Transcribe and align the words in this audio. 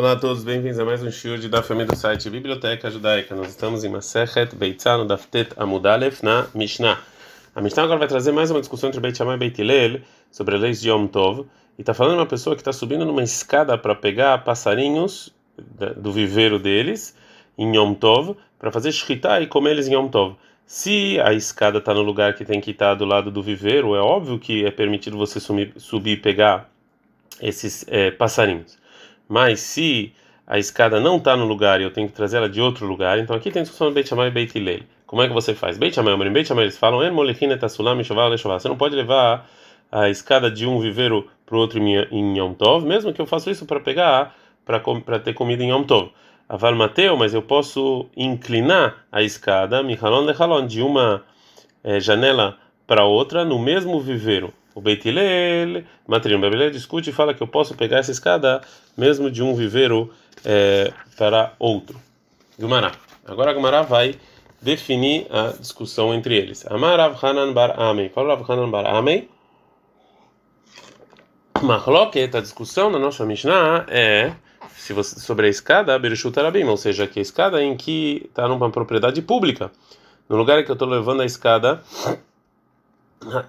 Olá 0.00 0.12
a 0.12 0.16
todos, 0.16 0.42
bem-vindos 0.42 0.78
a 0.78 0.84
mais 0.86 1.02
um 1.02 1.10
de 1.10 1.46
da 1.50 1.62
família 1.62 1.92
do 1.92 1.94
site 1.94 2.30
Biblioteca 2.30 2.90
Judaica. 2.90 3.34
Nós 3.34 3.50
estamos 3.50 3.84
em 3.84 3.90
Masechet 3.90 4.56
Beitzah 4.56 4.96
no 4.96 5.04
Daftet 5.04 5.52
Amudalef 5.58 6.22
na 6.24 6.46
Mishnah. 6.54 6.98
A 7.54 7.60
Mishnah 7.60 7.82
agora 7.82 7.98
vai 7.98 8.08
trazer 8.08 8.32
mais 8.32 8.50
uma 8.50 8.60
discussão 8.60 8.88
entre 8.88 8.98
Beit 8.98 9.18
Shammai 9.18 9.34
e 9.34 9.38
Beit 9.38 9.60
Hillel 9.60 10.00
sobre 10.30 10.54
as 10.54 10.62
leis 10.62 10.80
de 10.80 10.88
Yom 10.88 11.06
Tov. 11.06 11.46
E 11.76 11.82
está 11.82 11.92
falando 11.92 12.14
de 12.14 12.20
uma 12.20 12.26
pessoa 12.26 12.56
que 12.56 12.62
está 12.62 12.72
subindo 12.72 13.04
numa 13.04 13.22
escada 13.22 13.76
para 13.76 13.94
pegar 13.94 14.42
passarinhos 14.42 15.34
do 15.98 16.10
viveiro 16.10 16.58
deles 16.58 17.14
em 17.58 17.76
Yom 17.76 17.92
Tov 17.92 18.38
para 18.58 18.72
fazer 18.72 18.92
shritá 18.92 19.38
e 19.42 19.46
comer 19.46 19.72
eles 19.72 19.86
em 19.86 19.92
Yom 19.92 20.08
Tov. 20.08 20.34
Se 20.64 21.20
a 21.20 21.34
escada 21.34 21.76
está 21.76 21.92
no 21.92 22.00
lugar 22.00 22.34
que 22.34 22.46
tem 22.46 22.58
que 22.58 22.70
estar 22.70 22.94
do 22.94 23.04
lado 23.04 23.30
do 23.30 23.42
viveiro, 23.42 23.94
é 23.94 24.00
óbvio 24.00 24.38
que 24.38 24.64
é 24.64 24.70
permitido 24.70 25.18
você 25.18 25.38
subir 25.38 26.12
e 26.12 26.16
pegar 26.16 26.70
esses 27.42 27.84
é, 27.86 28.10
passarinhos. 28.10 28.79
Mas 29.30 29.60
se 29.60 30.12
a 30.44 30.58
escada 30.58 30.98
não 30.98 31.16
está 31.16 31.36
no 31.36 31.44
lugar 31.44 31.80
e 31.80 31.84
eu 31.84 31.92
tenho 31.92 32.08
que 32.08 32.12
trazer 32.12 32.38
ela 32.38 32.48
de 32.48 32.60
outro 32.60 32.84
lugar, 32.84 33.16
então 33.20 33.36
aqui 33.36 33.48
tem 33.48 33.62
discussão 33.62 33.86
do 33.86 33.94
Beit 33.94 34.08
Shammai 34.08 34.26
e 34.26 34.30
Beit 34.32 34.58
Hillel. 34.58 34.80
Como 35.06 35.22
é 35.22 35.28
que 35.28 35.32
você 35.32 35.54
faz? 35.54 35.78
Beit 35.78 35.94
Shammai, 35.94 36.16
Beit 36.30 36.48
Shammai, 36.48 36.64
eles 36.64 36.76
falam, 36.76 36.98
Você 36.98 38.68
não 38.68 38.76
pode 38.76 38.96
levar 38.96 39.48
a 39.92 40.10
escada 40.10 40.50
de 40.50 40.66
um 40.66 40.80
viveiro 40.80 41.28
para 41.46 41.54
o 41.54 41.60
outro 41.60 41.78
em 41.78 42.38
Yom 42.38 42.54
Tov, 42.54 42.84
mesmo 42.84 43.12
que 43.12 43.20
eu 43.20 43.26
faça 43.26 43.52
isso 43.52 43.64
para 43.66 43.78
pegar, 43.78 44.34
para 44.64 45.18
ter 45.20 45.32
comida 45.32 45.62
em 45.62 45.70
Yom 45.70 45.84
Tov. 45.84 46.10
Aval 46.48 46.74
Mateu, 46.74 47.16
mas 47.16 47.32
eu 47.32 47.42
posso 47.42 48.06
inclinar 48.16 49.06
a 49.12 49.22
escada, 49.22 49.80
Michalon 49.80 50.24
Lechalon, 50.24 50.66
de 50.66 50.82
uma 50.82 51.22
é, 51.84 52.00
janela 52.00 52.58
para 52.84 53.04
outra 53.04 53.44
no 53.44 53.60
mesmo 53.60 54.00
viveiro. 54.00 54.52
O 54.74 54.80
Beit 54.80 55.06
Hillel, 55.06 55.84
Matrim 56.06 56.40
Bebele 56.40 56.70
discute 56.70 57.10
e 57.10 57.12
fala 57.12 57.34
que 57.34 57.42
eu 57.42 57.46
posso 57.46 57.74
pegar 57.74 57.98
essa 57.98 58.12
escada 58.12 58.60
mesmo 59.00 59.30
de 59.30 59.42
um 59.42 59.54
viveiro 59.54 60.12
é, 60.44 60.92
para 61.16 61.54
outro. 61.58 61.98
Gumará. 62.58 62.92
Agora 63.26 63.54
Gumará 63.54 63.80
vai 63.80 64.14
definir 64.60 65.26
a 65.30 65.54
discussão 65.58 66.12
entre 66.12 66.36
eles. 66.36 66.66
Amarav 66.70 67.16
Hanan 67.24 67.54
Bar 67.54 67.80
Amei. 67.80 68.10
Qual 68.10 68.26
Rav 68.26 68.44
Hanan 68.46 68.70
Bar 68.70 68.86
Amei? 68.86 69.28
Mahloket, 71.62 72.36
a 72.36 72.40
discussão 72.40 72.90
na 72.90 72.98
nossa 72.98 73.24
Mishnah 73.24 73.86
é 73.88 74.32
se 74.76 74.92
você, 74.92 75.18
sobre 75.18 75.46
a 75.46 75.50
escada, 75.50 75.98
Bereshut 75.98 76.38
Arabim, 76.38 76.64
ou 76.64 76.76
seja, 76.76 77.06
que 77.06 77.18
a 77.18 77.22
escada 77.22 77.62
em 77.62 77.76
que 77.76 78.26
está 78.28 78.46
numa 78.48 78.70
propriedade 78.70 79.20
pública, 79.22 79.70
no 80.28 80.36
lugar 80.36 80.58
em 80.58 80.64
que 80.64 80.70
eu 80.70 80.74
estou 80.74 80.88
levando 80.88 81.22
a 81.22 81.26
escada 81.26 81.82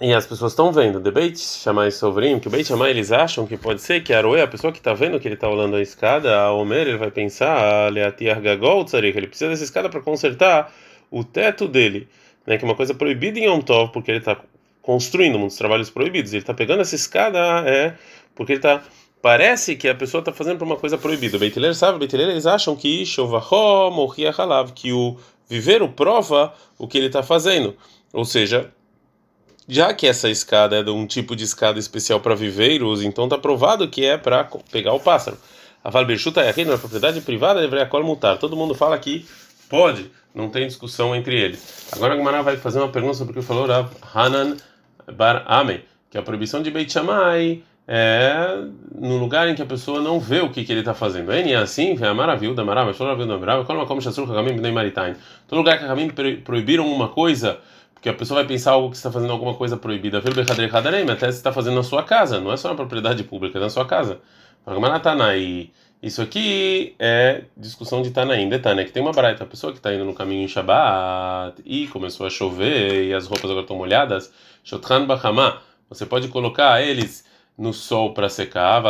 e 0.01 0.13
as 0.13 0.25
pessoas 0.25 0.51
estão 0.51 0.71
vendo, 0.71 0.99
debate 0.99 1.39
chamar 1.39 1.91
sobrinho, 1.91 2.39
que 2.39 2.47
o 2.47 2.51
Beit 2.51 2.67
chamar 2.67 2.89
eles 2.89 3.11
acham 3.11 3.47
que 3.47 3.55
pode 3.55 3.81
ser 3.81 4.03
que 4.03 4.13
a 4.13 4.17
Aroe, 4.17 4.41
a 4.41 4.47
pessoa 4.47 4.73
que 4.73 4.79
está 4.79 4.93
vendo 4.93 5.19
que 5.19 5.27
ele 5.27 5.35
está 5.35 5.47
olhando 5.47 5.77
a 5.77 5.81
escada, 5.81 6.37
a 6.39 6.53
Omer, 6.53 6.87
ele 6.87 6.97
vai 6.97 7.09
pensar, 7.09 7.89
ele 7.89 9.27
precisa 9.27 9.49
dessa 9.49 9.63
escada 9.63 9.89
para 9.89 10.01
consertar 10.01 10.73
o 11.09 11.23
teto 11.23 11.67
dele, 11.67 12.07
né, 12.45 12.57
que 12.57 12.65
é 12.65 12.67
uma 12.67 12.75
coisa 12.75 12.93
proibida 12.93 13.39
em 13.39 13.45
Yom 13.45 13.61
Tov, 13.61 13.91
porque 13.93 14.11
ele 14.11 14.19
está 14.19 14.37
construindo 14.81 15.39
muitos 15.39 15.57
trabalhos 15.57 15.89
proibidos, 15.89 16.33
ele 16.33 16.41
está 16.41 16.53
pegando 16.53 16.81
essa 16.81 16.95
escada, 16.95 17.39
é 17.65 17.95
porque 18.35 18.53
ele 18.53 18.59
está 18.59 18.83
Parece 19.21 19.75
que 19.75 19.87
a 19.87 19.93
pessoa 19.93 20.19
está 20.19 20.33
fazendo 20.33 20.63
uma 20.63 20.75
coisa 20.75 20.97
proibida. 20.97 21.37
O 21.37 21.39
Beitiler 21.39 21.75
sabe, 21.75 21.95
o 21.95 21.99
Beitiler 21.99 22.27
eles 22.27 22.47
acham 22.47 22.75
que 22.75 23.05
Shovahó 23.05 23.91
morria 23.91 24.33
que 24.73 24.91
o 24.91 25.15
viveiro 25.47 25.87
prova 25.89 26.51
o 26.79 26.87
que 26.87 26.97
ele 26.97 27.05
está 27.05 27.21
fazendo. 27.21 27.77
Ou 28.11 28.25
seja, 28.25 28.73
já 29.71 29.93
que 29.93 30.05
essa 30.05 30.29
escada 30.29 30.79
é 30.79 30.83
de 30.83 30.89
um 30.89 31.07
tipo 31.07 31.33
de 31.33 31.45
escada 31.45 31.79
especial 31.79 32.19
para 32.19 32.35
viveiros, 32.35 33.01
então 33.01 33.23
está 33.23 33.37
provado 33.37 33.87
que 33.87 34.03
é 34.03 34.17
para 34.17 34.43
pegar 34.69 34.91
o 34.91 34.99
pássaro. 34.99 35.37
A 35.81 35.89
Valberchuta 35.89 36.41
é 36.41 36.49
aqui 36.49 36.65
na 36.65 36.77
propriedade 36.77 37.21
privada 37.21 37.61
deveria 37.61 37.85
colo 37.85 38.05
mutar. 38.05 38.37
Todo 38.37 38.57
mundo 38.57 38.75
fala 38.75 38.99
que 38.99 39.25
pode, 39.69 40.11
não 40.35 40.49
tem 40.49 40.67
discussão 40.67 41.15
entre 41.15 41.39
eles. 41.39 41.87
Agora 41.93 42.15
a 42.15 42.17
Gemara 42.17 42.43
vai 42.43 42.57
fazer 42.57 42.79
uma 42.79 42.89
pergunta 42.89 43.13
sobre 43.13 43.31
o 43.31 43.35
que 43.35 43.41
falou 43.41 43.65
Rav 43.65 43.89
Hanan 44.13 44.57
Bar 45.13 45.45
Ame, 45.47 45.85
que 46.09 46.17
a 46.17 46.21
proibição 46.21 46.61
de 46.61 46.69
Beit 46.69 46.91
Shammai 46.91 47.63
é 47.87 48.57
no 48.93 49.15
lugar 49.19 49.47
em 49.47 49.55
que 49.55 49.61
a 49.61 49.65
pessoa 49.65 50.01
não 50.01 50.19
vê 50.19 50.41
o 50.41 50.49
que, 50.49 50.65
que 50.65 50.71
ele 50.73 50.81
está 50.81 50.93
fazendo. 50.93 51.31
É 51.31 51.55
assim, 51.55 51.97
é 52.01 52.07
a 52.07 52.13
maravilha 52.13 52.53
da 52.53 52.65
maravilha, 52.65 52.93
a. 54.91 55.15
Todo 55.47 55.57
lugar 55.59 55.77
que 55.77 55.83
Kagamim 55.85 56.11
proibiram 56.43 56.85
uma 56.91 57.07
coisa, 57.07 57.57
porque 58.01 58.09
a 58.09 58.13
pessoa 58.15 58.39
vai 58.39 58.47
pensar 58.47 58.71
algo 58.71 58.89
que 58.89 58.95
está 58.95 59.11
fazendo 59.11 59.31
alguma 59.31 59.53
coisa 59.53 59.77
proibida. 59.77 60.17
Até 60.17 60.33
se 61.31 61.37
está 61.37 61.53
fazendo 61.53 61.75
na 61.75 61.83
sua 61.83 62.01
casa, 62.01 62.39
não 62.39 62.51
é 62.51 62.57
só 62.57 62.69
na 62.69 62.73
propriedade 62.73 63.23
pública, 63.23 63.59
é 63.59 63.61
na 63.61 63.69
sua 63.69 63.85
casa. 63.85 64.19
E 65.37 65.71
isso 66.01 66.19
aqui 66.19 66.95
é 66.97 67.43
discussão 67.55 68.01
de 68.01 68.09
Tanaim, 68.09 68.49
detalhe, 68.49 68.85
que 68.85 68.91
tem 68.91 69.03
uma 69.03 69.11
barata, 69.11 69.43
a 69.43 69.45
pessoa 69.45 69.71
que 69.71 69.77
está 69.77 69.93
indo 69.93 70.03
no 70.03 70.15
caminho 70.15 70.43
em 70.43 70.47
Shabbat 70.47 71.61
e 71.63 71.87
começou 71.89 72.25
a 72.25 72.29
chover 72.31 73.05
e 73.05 73.13
as 73.13 73.27
roupas 73.27 73.45
agora 73.45 73.61
estão 73.61 73.77
molhadas, 73.77 74.33
Shotran 74.63 75.05
Bahama, 75.05 75.61
você 75.87 76.03
pode 76.03 76.27
colocar 76.29 76.81
eles 76.81 77.23
no 77.55 77.71
sol 77.71 78.15
para 78.15 78.29
secar, 78.29 78.81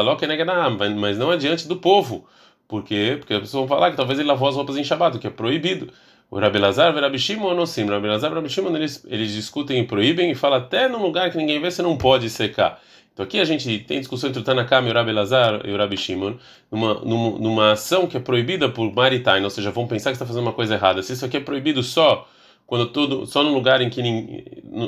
mas 0.97 1.17
não 1.17 1.31
adiante 1.31 1.67
do 1.67 1.75
povo. 1.75 2.25
Por 2.65 2.81
quê? 2.81 3.17
Porque 3.19 3.33
as 3.33 3.41
pessoas 3.41 3.67
vão 3.67 3.77
falar 3.77 3.91
que 3.91 3.97
talvez 3.97 4.17
ele 4.17 4.29
lavou 4.29 4.47
as 4.47 4.55
roupas 4.55 4.77
em 4.77 4.85
Shabbat, 4.85 5.19
que 5.19 5.27
é 5.27 5.29
proibido. 5.29 5.91
O 6.31 6.39
Rabelazar, 6.39 6.95
o 6.95 6.99
Rabi 6.99 7.19
Shimon 7.19 7.57
ou 7.57 7.67
sim. 7.67 7.83
O 7.83 7.89
Rabelazar 7.89 8.29
e 8.29 8.33
o 8.33 8.35
Rabi 8.37 8.49
Shimon, 8.49 8.73
eles, 8.77 9.05
eles 9.05 9.33
discutem 9.33 9.81
e 9.81 9.83
proíbem 9.85 10.31
e 10.31 10.35
falam 10.35 10.59
até 10.59 10.87
num 10.87 11.01
lugar 11.01 11.29
que 11.29 11.37
ninguém 11.37 11.59
vê, 11.59 11.69
você 11.69 11.81
não 11.81 11.97
pode 11.97 12.29
secar. 12.29 12.81
Então 13.13 13.25
aqui 13.25 13.37
a 13.37 13.43
gente 13.43 13.79
tem 13.79 13.99
discussão 13.99 14.29
entre 14.29 14.41
o 14.41 14.43
Tanakam 14.43 14.87
e 14.87 14.91
o 14.91 15.67
e 15.67 15.73
o 15.73 16.39
numa, 16.71 16.93
numa, 17.01 17.39
numa 17.39 17.71
ação 17.73 18.07
que 18.07 18.15
é 18.15 18.19
proibida 18.21 18.69
por 18.69 18.89
Maritain, 18.93 19.43
ou 19.43 19.49
seja, 19.49 19.71
vão 19.71 19.85
pensar 19.85 20.11
que 20.11 20.15
está 20.15 20.25
fazendo 20.25 20.43
uma 20.43 20.53
coisa 20.53 20.75
errada. 20.75 21.03
Se 21.03 21.11
isso 21.11 21.25
aqui 21.25 21.35
é 21.35 21.41
proibido 21.41 21.83
só 21.83 22.25
quando 22.65 22.87
todo, 22.87 23.25
só 23.25 23.43
no 23.43 23.53
lugar 23.53 23.81
em 23.81 23.89
que 23.89 24.01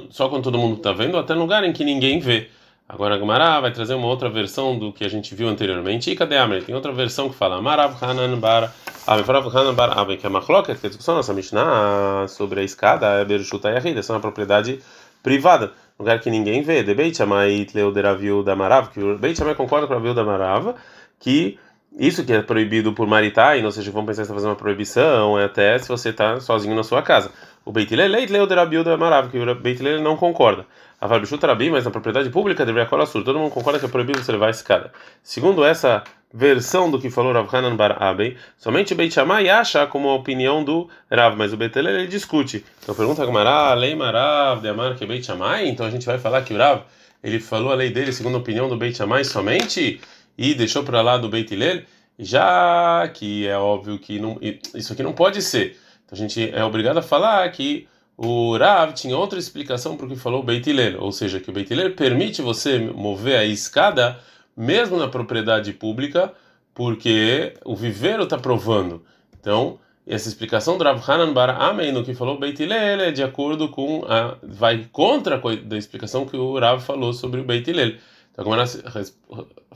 só 0.10 0.30
quando 0.30 0.44
todo 0.44 0.58
mundo 0.58 0.78
está 0.78 0.94
vendo, 0.94 1.16
ou 1.16 1.20
até 1.20 1.34
no 1.34 1.42
lugar 1.42 1.66
em 1.66 1.74
que 1.74 1.84
ninguém 1.84 2.20
vê. 2.20 2.48
Agora 2.94 3.16
a 3.16 3.60
vai 3.60 3.72
trazer 3.72 3.96
uma 3.96 4.06
outra 4.06 4.30
versão 4.30 4.78
do 4.78 4.94
que 4.94 5.04
a 5.04 5.10
gente 5.10 5.34
viu 5.34 5.50
anteriormente. 5.50 6.12
E 6.12 6.16
cadê 6.16 6.38
a 6.38 6.48
Tem 6.62 6.76
outra 6.76 6.92
versão 6.92 7.28
que 7.28 7.36
fala 7.36 7.60
Marav 7.60 7.96
Hanan 8.00 8.38
Bar 8.38 8.72
Amefrav 9.08 9.48
Hanan 9.48 9.74
Bar 9.74 9.98
Aben, 9.98 10.16
que 10.16 10.28
é 10.28 10.30
Machloket, 10.30 10.80
que 10.80 10.86
é 10.86 10.88
a 10.88 10.90
discussão 10.90 11.16
nossa 11.16 11.34
Mishnah 11.34 12.28
sobre 12.28 12.60
a 12.60 12.64
escada, 12.64 13.08
é 13.08 13.26
Berushut 13.26 13.66
Ayahid, 13.66 13.98
essa 13.98 14.14
é 14.14 14.16
uma 14.16 14.22
propriedade 14.22 14.80
privada, 15.24 15.72
lugar 15.98 16.20
que 16.20 16.30
ninguém 16.30 16.62
vê. 16.62 16.84
De 16.84 16.94
Beit 16.94 17.18
Shammai 17.18 17.66
Tleuderavil 17.66 18.44
da 18.44 18.56
Marav, 18.56 18.90
que 18.90 19.00
o 19.00 19.18
Beit 19.18 19.40
Shammai 19.40 19.56
concorda 19.56 19.88
com 19.88 19.96
a 19.96 20.00
Vil 20.00 20.14
da 20.14 20.24
Marav, 20.24 20.76
que 21.20 21.58
isso 21.98 22.24
que 22.24 22.32
é 22.32 22.44
proibido 22.44 22.94
por 22.94 23.08
Maritain, 23.08 23.66
ou 23.66 23.72
seja, 23.72 23.90
vamos 23.90 24.06
pensar 24.06 24.22
que 24.22 24.26
está 24.26 24.36
fazendo 24.36 24.52
uma 24.52 24.56
proibição, 24.56 25.40
é 25.40 25.46
até 25.46 25.80
se 25.80 25.88
você 25.88 26.10
está 26.10 26.40
sozinho 26.40 26.76
na 26.76 26.84
sua 26.84 27.02
casa. 27.02 27.32
O 27.66 27.72
Beit 27.72 27.96
Lelei 27.96 28.28
Tleuderavil 28.28 28.84
da 28.84 28.98
Marav, 28.98 29.30
que 29.30 29.38
o 29.38 29.56
Beit 29.56 29.82
não 30.02 30.18
concorda. 30.18 30.66
A 31.00 31.08
Varbichut 31.08 31.46
Rabi, 31.46 31.70
mas 31.70 31.86
na 31.86 31.92
propriedade 31.92 32.30
pública 32.30 32.66
deveria 32.66 32.90
colar 32.90 33.06
sur. 33.06 33.24
Todo 33.24 33.40
mundo 33.40 33.52
concorda 33.52 33.80
que 33.80 33.86
é 33.86 33.90
proibido 33.90 34.22
você 34.22 34.32
levar 34.32 34.48
a 34.48 34.52
escada. 34.52 34.92
Segundo 35.22 35.64
essa 35.64 36.04
versão 36.34 36.90
do 36.90 37.00
que 37.00 37.10
falou 37.10 37.32
Rav 37.32 37.48
Hanan 37.56 37.76
Bar 37.76 38.02
Abei, 38.02 38.38
somente 38.58 38.96
Beit 38.96 39.14
Shammai 39.14 39.48
acha 39.50 39.86
como 39.86 40.10
a 40.10 40.16
opinião 40.16 40.64
do 40.64 40.90
Rav, 41.12 41.38
mas 41.38 41.54
o 41.54 41.58
Betel 41.58 41.88
ele 41.88 42.08
discute. 42.08 42.66
Então 42.82 42.96
pergunta 42.96 43.22
a 43.22 43.26
Gamara, 43.26 43.74
lei 43.76 43.96
Marav 43.96 44.62
de 44.62 44.68
Amar 44.68 44.96
que 44.96 45.04
é 45.04 45.08
Beit 45.08 45.26
Shammai? 45.26 45.68
Então 45.68 45.86
a 45.86 45.90
gente 45.90 46.06
vai 46.06 46.18
falar 46.18 46.42
que 46.42 46.54
o 46.54 46.58
Rav 46.58 46.82
ele 47.24 47.40
falou 47.40 47.72
a 47.72 47.76
lei 47.76 47.92
dele 47.92 48.12
segundo 48.12 48.36
a 48.36 48.40
opinião 48.40 48.68
do 48.68 48.76
Beit 48.76 48.98
Shammai 48.98 49.24
somente 49.24 50.02
e 50.38 50.54
deixou 50.54 50.84
para 50.84 51.02
lá 51.02 51.18
do 51.18 51.30
Beit 51.30 51.54
Hillel, 51.54 51.84
já 52.18 53.08
que 53.14 53.48
é 53.48 53.58
óbvio 53.58 54.00
que 54.00 54.20
não, 54.20 54.38
isso 54.74 54.92
aqui 54.92 55.04
não 55.04 55.14
pode 55.14 55.42
ser. 55.42 55.78
A 56.14 56.16
gente 56.16 56.48
é 56.54 56.64
obrigado 56.64 57.00
a 57.00 57.02
falar 57.02 57.52
que 57.52 57.88
o 58.16 58.56
Rav 58.56 58.94
tinha 58.94 59.18
outra 59.18 59.40
explicação 59.40 59.98
para 59.98 60.06
o 60.06 60.10
que 60.10 60.16
falou 60.16 60.42
o 60.42 60.44
Beit 60.44 60.70
Hillel, 60.70 61.02
ou 61.02 61.12
seja, 61.12 61.40
que 61.40 61.50
o 61.50 61.52
Beit 61.52 61.74
Hillel 61.74 61.96
permite 61.96 62.40
você 62.40 62.78
mover 62.78 63.36
a 63.36 63.46
escada 63.46 64.20
mesmo 64.56 64.96
na 64.98 65.08
propriedade 65.08 65.74
pública, 65.74 66.32
porque 66.72 67.56
o 67.66 67.76
viveiro 67.76 68.26
está 68.26 68.38
provando. 68.38 69.04
Então, 69.40 69.80
essa 70.06 70.30
explicação 70.30 70.78
do 70.78 70.84
Rav 70.84 71.02
Hanan 71.10 71.34
Bar 71.34 71.60
Amei 71.60 71.92
no 71.92 72.04
que 72.04 72.14
falou 72.14 72.36
o 72.36 72.40
Beit 72.40 72.62
Hillel 72.62 73.02
é 73.02 73.12
de 73.12 73.24
acordo 73.24 73.70
com 73.70 74.06
a 74.08 74.38
vai 74.44 74.88
contra 74.92 75.42
a 75.44 75.76
explicação 75.76 76.28
que 76.28 76.38
o 76.38 76.60
Rav 76.60 76.80
falou 76.80 77.12
sobre 77.12 77.42
o 77.42 77.44
Beit 77.44 77.68
Hillel. 77.68 77.96
Então, 78.32 78.44
como 78.46 78.56
ela 78.56 78.68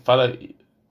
fala 0.03 0.31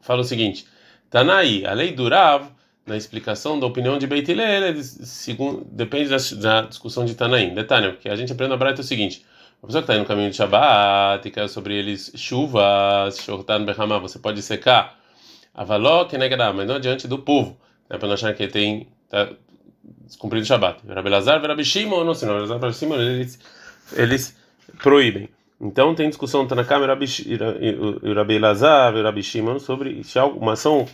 fala 0.00 0.22
o 0.22 0.24
seguinte: 0.24 0.66
Tanaí, 1.08 1.64
a 1.64 1.72
lei 1.72 1.92
do 1.92 2.08
Rav 2.08 2.55
na 2.86 2.96
explicação 2.96 3.58
da 3.58 3.66
opinião 3.66 3.98
de 3.98 4.06
Beit 4.06 4.30
Hillel, 4.30 4.82
segundo, 4.82 5.64
depende 5.64 6.08
da, 6.08 6.16
da, 6.40 6.68
discussão 6.68 7.04
de 7.04 7.14
Tanaim. 7.14 7.52
Detalhe, 7.52 7.92
porque 7.92 8.08
a 8.08 8.14
gente 8.14 8.32
aprende 8.32 8.50
na 8.50 8.56
Braita 8.56 8.80
o 8.80 8.84
seguinte: 8.84 9.26
a 9.60 9.66
pessoa 9.66 9.82
que 9.82 9.90
está 9.90 10.00
no 10.00 10.06
caminho 10.06 10.30
de 10.30 10.36
Shabbat 10.36 11.26
e 11.26 11.30
caiu 11.30 11.48
sobre 11.48 11.74
eles 11.74 12.12
chuvas, 12.14 13.18
shortan 13.18 13.64
berramah, 13.64 13.98
você 13.98 14.20
pode 14.20 14.40
secar, 14.40 14.98
avaló 15.52 16.04
que 16.04 16.16
negará, 16.16 16.52
mas 16.52 16.68
não 16.68 16.76
adiante 16.76 17.08
do 17.08 17.18
povo, 17.18 17.58
né, 17.90 17.98
para 17.98 18.06
não 18.06 18.14
achar 18.14 18.32
que 18.34 18.46
tem 18.46 18.86
tá, 19.10 19.30
descumprido 20.06 20.44
o 20.44 20.46
Shabbat. 20.46 20.86
Rabelazar, 20.86 21.42
Rabi 21.44 21.64
Shimon, 21.64 22.04
não 22.04 22.14
sei, 22.14 22.28
Rabelazar, 22.28 22.60
Rabi 22.60 22.74
Shimon, 22.74 23.00
eles, 23.00 23.38
eles 23.94 24.36
proíbem. 24.80 25.28
Então 25.60 25.94
tem 25.94 26.08
discussão 26.08 26.46
Tanakam 26.46 26.84
e 26.84 28.12
Rabi 28.14 28.38
Lazar 28.38 28.94
e 28.94 29.02
Rabi 29.02 29.22
Shimon 29.22 29.58
sobre 29.58 30.04
se 30.04 30.18
uma 30.20 30.52
ação 30.52 30.86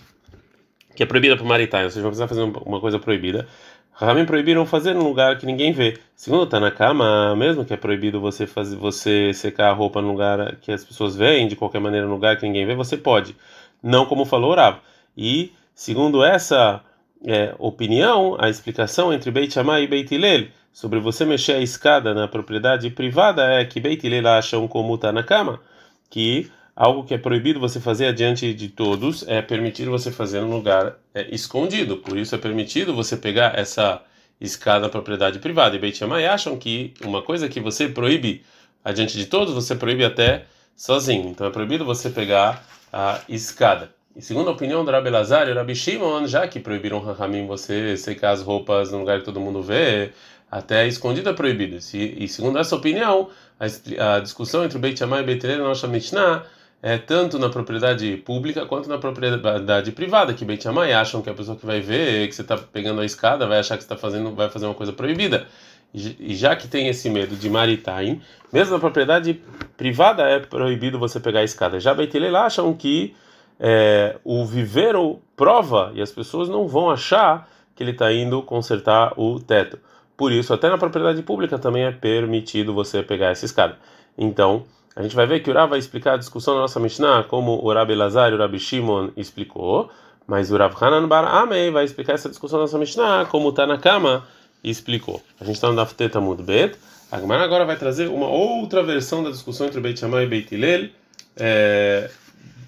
que 0.94 1.03
é 1.03 1.06
proibida 1.06 1.37
para 1.37 1.44
maritar, 1.44 1.85
ou 1.85 1.91
seja, 1.91 2.03
não 2.03 2.11
precisa 2.11 2.29
fazer 2.29 2.43
uma 2.43 2.81
coisa 2.81 2.99
proibida. 2.99 3.47
Rahamim 3.93 4.25
proibiram 4.25 4.65
fazer 4.65 4.94
num 4.94 5.05
lugar 5.05 5.39
que 5.39 5.47
ninguém 5.47 5.73
vê. 5.73 5.99
Segundo 6.17 6.47
tá 6.47 6.59
na 6.59 6.71
cama, 6.71 7.37
mesmo 7.37 7.65
que 7.65 7.75
é 7.75 7.77
proibido 7.77 8.21
você 8.21 8.47
fazer, 8.47 8.77
você 8.77 9.33
secar 9.35 9.71
a 9.71 9.73
roupa 9.73 10.00
num 10.00 10.12
lugar 10.12 10.56
que 10.56 10.73
as 10.73 10.83
pessoas 10.83 11.15
veem, 11.15 11.47
de 11.47 11.55
qualquer 11.55 11.81
maneira, 11.81 12.06
num 12.06 12.15
lugar 12.15 12.37
que 12.37 12.47
ninguém 12.47 12.67
vê, 12.67 12.75
você 12.75 12.97
pode. 12.97 13.37
Não 13.83 14.06
como 14.06 14.25
falou 14.25 14.55
Rav. 14.55 14.79
E 15.17 15.53
segundo 15.75 16.25
essa 16.25 16.83
é, 17.25 17.55
opinião, 17.59 18.37
a 18.41 18.49
explicação 18.49 19.12
entre 19.12 19.31
Beit 19.31 19.53
Shammai 19.53 19.85
e 19.85 19.87
Beit 19.87 20.12
Hillel 20.15 20.49
sobre 20.73 20.99
você 20.99 21.25
mexer 21.25 21.53
a 21.53 21.61
escada 21.61 22.15
na 22.15 22.27
propriedade 22.27 22.88
privada 22.91 23.45
é 23.45 23.65
que 23.65 23.79
Beit 23.79 24.06
Hillel 24.06 24.27
acham 24.27 24.67
como 24.67 24.97
tá 24.97 25.12
na 25.12 25.23
cama, 25.23 25.61
que 26.09 26.50
algo 26.75 27.05
que 27.05 27.15
é 27.15 27.19
proibido 27.19 27.61
você 27.61 27.81
fazer 27.81 28.07
adiante 28.07 28.53
de 28.55 28.69
todos 28.69 29.27
é 29.29 29.43
permitido 29.43 29.91
você 29.91 30.11
fazer 30.11 30.41
no 30.41 30.51
lugar 30.51 30.97
é, 31.15 31.27
escondido. 31.35 31.99
Por 31.99 32.17
isso 32.17 32.35
é 32.35 32.39
permitido 32.39 32.95
você 32.95 33.17
pegar 33.17 33.59
essa 33.59 34.03
escada 34.41 34.89
propriedade 34.89 35.39
privada. 35.39 35.77
E 35.77 35.79
Beit 35.79 35.97
Shammai 35.97 36.27
acham 36.27 36.57
que 36.57 36.95
uma 37.05 37.23
coisa 37.23 37.49
que 37.49 37.61
você 37.61 37.89
proíbe 37.89 38.45
adiante 38.85 39.17
de 39.17 39.27
todos, 39.27 39.55
você 39.55 39.75
proíbe 39.75 40.05
até 40.05 40.47
sozinho. 40.77 41.29
Então 41.29 41.47
é 41.47 41.51
proibido 41.51 41.85
você 41.85 42.11
pegar 42.11 42.67
a 42.93 43.21
escada. 43.29 43.91
E 44.15 44.21
segundo 44.21 44.49
a 44.49 44.53
opinião 44.53 44.85
do 44.85 44.91
Rabi 44.91 45.09
Lazar 45.09 45.49
e 45.49 45.53
Rabi 45.53 45.75
Shimon, 45.75 46.27
já 46.27 46.47
que 46.47 46.61
proibiram 46.61 47.01
Rahamim 47.01 47.47
você 47.47 47.97
secar 47.97 48.33
as 48.33 48.43
roupas 48.43 48.93
no 48.93 48.99
lugar 48.99 49.21
que 49.21 49.25
todo 49.25 49.41
mundo 49.41 49.63
vê, 49.63 50.13
até 50.51 50.87
escondido 50.87 51.31
é 51.31 51.33
proibido. 51.33 51.79
E, 51.95 52.29
segundo 52.29 52.59
essa 52.59 52.77
opinião, 52.77 53.31
a, 53.59 54.19
discussão 54.19 54.65
entre 54.65 54.77
o 54.77 54.81
Beit 54.81 54.99
Shammai 54.99 55.23
e 55.23 55.25
Beit 55.25 55.47
Hillel 55.47 55.63
na 55.63 55.69
nossa 55.69 55.89
Mishnah 55.89 56.45
é 56.82 56.99
tanto 56.99 57.38
na 57.38 57.49
propriedade 57.49 58.17
pública 58.19 58.67
quanto 58.67 58.88
na 58.88 58.99
propriedade 58.99 59.93
privada, 59.93 60.34
que 60.34 60.44
Beit 60.44 60.64
Shammai 60.64 60.93
acham 60.93 61.23
que 61.23 61.31
a 61.31 61.34
pessoa 61.34 61.56
que 61.56 61.64
vai 61.64 61.81
ver 61.81 62.26
que 62.26 62.34
você 62.34 62.43
está 62.43 62.58
pegando 62.58 63.00
a 63.00 63.05
escada 63.05 63.46
vai 63.46 63.61
achar 63.61 63.76
que 63.76 63.84
está 63.84 63.96
fazendo, 63.96 64.34
vai 64.34 64.50
fazer 64.50 64.67
uma 64.67 64.75
coisa 64.75 64.93
proibida. 64.93 65.46
E 65.94 66.34
já 66.34 66.56
que 66.56 66.67
tem 66.67 66.88
esse 66.88 67.08
medo 67.08 67.37
de 67.37 67.49
maritain, 67.49 68.20
mesmo 68.52 68.73
na 68.73 68.81
propriedade 68.81 69.40
privada 69.76 70.25
é 70.25 70.40
proibido 70.40 70.99
você 70.99 71.20
pegar 71.20 71.40
a 71.40 71.44
escada. 71.44 71.79
Já 71.79 71.94
Beit 71.94 72.17
Hillel 72.17 72.37
acham 72.37 72.75
que 72.75 73.14
é, 73.61 74.17
o 74.25 74.44
viveiro 74.44 75.20
prova 75.37 75.93
e 75.94 76.02
as 76.02 76.11
pessoas 76.11 76.49
não 76.49 76.67
vão 76.67 76.90
achar 76.90 77.49
que 77.76 77.82
ele 77.82 77.93
está 77.93 78.12
indo 78.12 78.43
consertar 78.43 79.12
o 79.17 79.38
teto. 79.38 79.78
Por 80.17 80.32
isso, 80.32 80.52
até 80.52 80.69
na 80.69 80.78
propriedade 80.78 81.23
pública 81.23 81.58
também 81.58 81.85
é 81.85 81.93
permitido 81.93 82.75
você 82.75 83.02
pegar 83.02 83.28
essa 83.28 83.44
escada. 83.44 83.78
Então, 84.17 84.64
a 84.94 85.03
gente 85.03 85.17
vai 85.17 85.27
ver 85.27 85.41
que 85.41 85.50
o 85.50 85.55
Rav 85.55 85.71
vai 85.71 85.79
explicar 85.79 86.15
a 86.15 86.17
discussão 86.17 86.55
da 86.55 86.61
nossa 86.61 86.79
Mishnah, 86.79 87.25
como 87.25 87.53
o 87.65 87.73
Rabi 87.73 87.94
Lazar 87.94 88.31
e 88.31 88.35
o 88.35 88.39
Rabi 88.39 88.59
Shimon 88.59 89.11
explicou, 89.17 89.91
mas 90.27 90.50
o 90.50 90.56
Rav 90.56 90.75
Hanan 90.81 91.09
Bar 91.09 91.25
Amei 91.25 91.71
vai 91.71 91.85
explicar 91.85 92.15
essa 92.15 92.29
discussão 92.29 92.59
da 92.59 92.65
nossa 92.65 92.79
Mishnah, 92.79 93.27
como 93.27 93.49
o 93.49 93.53
Tanakama 93.53 94.25
explicou. 94.62 95.23
A 95.41 95.44
gente 95.44 95.56
está 95.56 95.69
no 95.69 95.77
Dafteta 95.77 96.21
Mud 96.21 96.43
Bet. 96.43 96.77
A 97.11 97.21
Gemara 97.21 97.44
agora 97.44 97.65
vai 97.65 97.77
trazer 97.77 98.09
uma 98.09 98.27
outra 98.27 98.83
versão 98.83 99.23
da 99.23 99.31
discussão 99.31 99.67
entre 99.67 99.81
Beit 99.81 99.99
Shammai 99.99 100.25
e 100.25 100.27
Beit 100.27 100.55
Hillel, 100.55 100.89
é, 101.37 102.11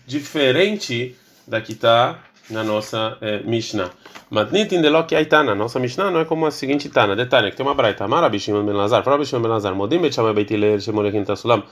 diferente 0.06 1.17
da 1.47 1.61
que 1.61 1.73
está 1.73 2.19
na 2.50 2.62
nossa 2.62 3.17
é, 3.20 3.38
Mishnah. 3.43 3.91
Matnitin 4.31 4.82
delok 4.82 5.15
aitana. 5.15 5.55
Nossa 5.55 5.79
Mishnah 5.79 6.11
não 6.11 6.20
é 6.20 6.25
como 6.25 6.44
a 6.44 6.50
seguinte 6.50 6.88
Tana. 6.88 7.15
Detalhe, 7.15 7.50
que 7.50 7.56
tem 7.56 7.65
uma 7.65 7.75
braita. 7.75 8.05
Amar 8.05 8.23
Rabi 8.23 8.38
Shimon 8.38 8.65
ben 8.67 8.75
Lazar. 8.75 9.03
Fala 9.03 9.17
Rabi 9.17 9.27
Shimon 9.27 9.43
ben 9.43 9.50
Lazar. 9.50 9.75
Modim 9.75 10.00
Beit 10.00 10.15
Shammai 10.15 10.35
Beit 10.35 10.50
Hillel, 10.50 10.81
Shemolekin 10.81 11.25
Tasulam. 11.25 11.62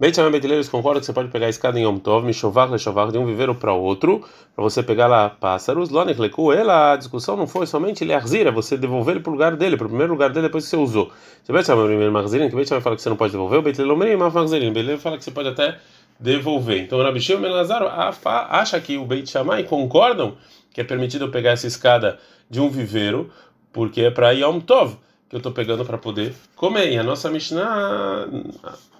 Beit 0.00 0.16
Shammai 0.16 0.30
Beit 0.30 0.46
eles 0.46 0.66
concordam 0.66 0.98
que 0.98 1.04
você 1.04 1.12
pode 1.12 1.28
pegar 1.28 1.44
a 1.44 1.50
escada 1.50 1.78
em 1.78 1.82
Yom 1.82 1.98
Tov, 1.98 2.24
Mishovar, 2.24 2.70
Leshovar, 2.70 3.12
de 3.12 3.18
um 3.18 3.26
viveiro 3.26 3.54
para 3.54 3.74
outro, 3.74 4.24
para 4.54 4.64
você 4.64 4.82
pegar 4.82 5.06
lá 5.06 5.28
pássaros. 5.28 5.90
Lonek 5.90 6.18
Leku, 6.18 6.54
ela, 6.54 6.94
a 6.94 6.96
discussão 6.96 7.36
não 7.36 7.46
foi 7.46 7.66
somente 7.66 8.02
ele 8.02 8.12
é 8.14 8.50
você 8.50 8.78
devolver 8.78 9.16
ele 9.16 9.22
para 9.22 9.28
o 9.28 9.34
lugar 9.34 9.56
dele, 9.56 9.76
para 9.76 9.84
o 9.84 9.90
primeiro 9.90 10.14
lugar 10.14 10.30
dele 10.30 10.46
depois 10.46 10.64
que 10.64 10.70
você 10.70 10.76
usou. 10.78 11.12
Se 11.44 11.52
Beit 11.52 11.66
Shammai 11.66 11.84
primeiro 11.84 12.10
Marzirin, 12.10 12.48
que 12.48 12.56
Beit 12.56 12.66
Shammai 12.66 12.80
fala 12.80 12.96
que 12.96 13.02
você 13.02 13.10
não 13.10 13.16
pode 13.16 13.32
devolver, 13.32 13.58
o 13.58 13.62
Beit 13.62 13.78
Lelomrim, 13.78 14.16
Mav 14.16 14.34
Marzirin, 14.34 14.72
Beit 14.72 14.96
fala 14.96 15.18
que 15.18 15.24
você 15.24 15.32
pode 15.32 15.50
até 15.50 15.76
devolver. 16.18 16.80
Então 16.80 17.02
Rabi 17.02 17.20
Shimon 17.20 17.42
Ben 17.42 17.50
Lazar 17.50 17.82
acha 18.24 18.80
que 18.80 18.96
o 18.96 19.04
Beit 19.04 19.28
Shammai 19.28 19.64
concordam 19.64 20.34
que 20.72 20.80
é 20.80 20.84
permitido 20.84 21.28
pegar 21.28 21.50
essa 21.50 21.66
escada 21.66 22.18
de 22.48 22.58
um 22.58 22.70
viveiro, 22.70 23.28
porque 23.70 24.00
é 24.00 24.10
para 24.10 24.30
Yom 24.30 24.60
Tov 24.60 24.96
que 25.30 25.36
eu 25.36 25.38
estou 25.38 25.52
pegando 25.52 25.84
para 25.84 25.96
poder 25.96 26.34
comer. 26.56 26.92
E 26.92 26.98
a 26.98 27.04
nossa 27.04 27.30
Mishnah, 27.30 28.28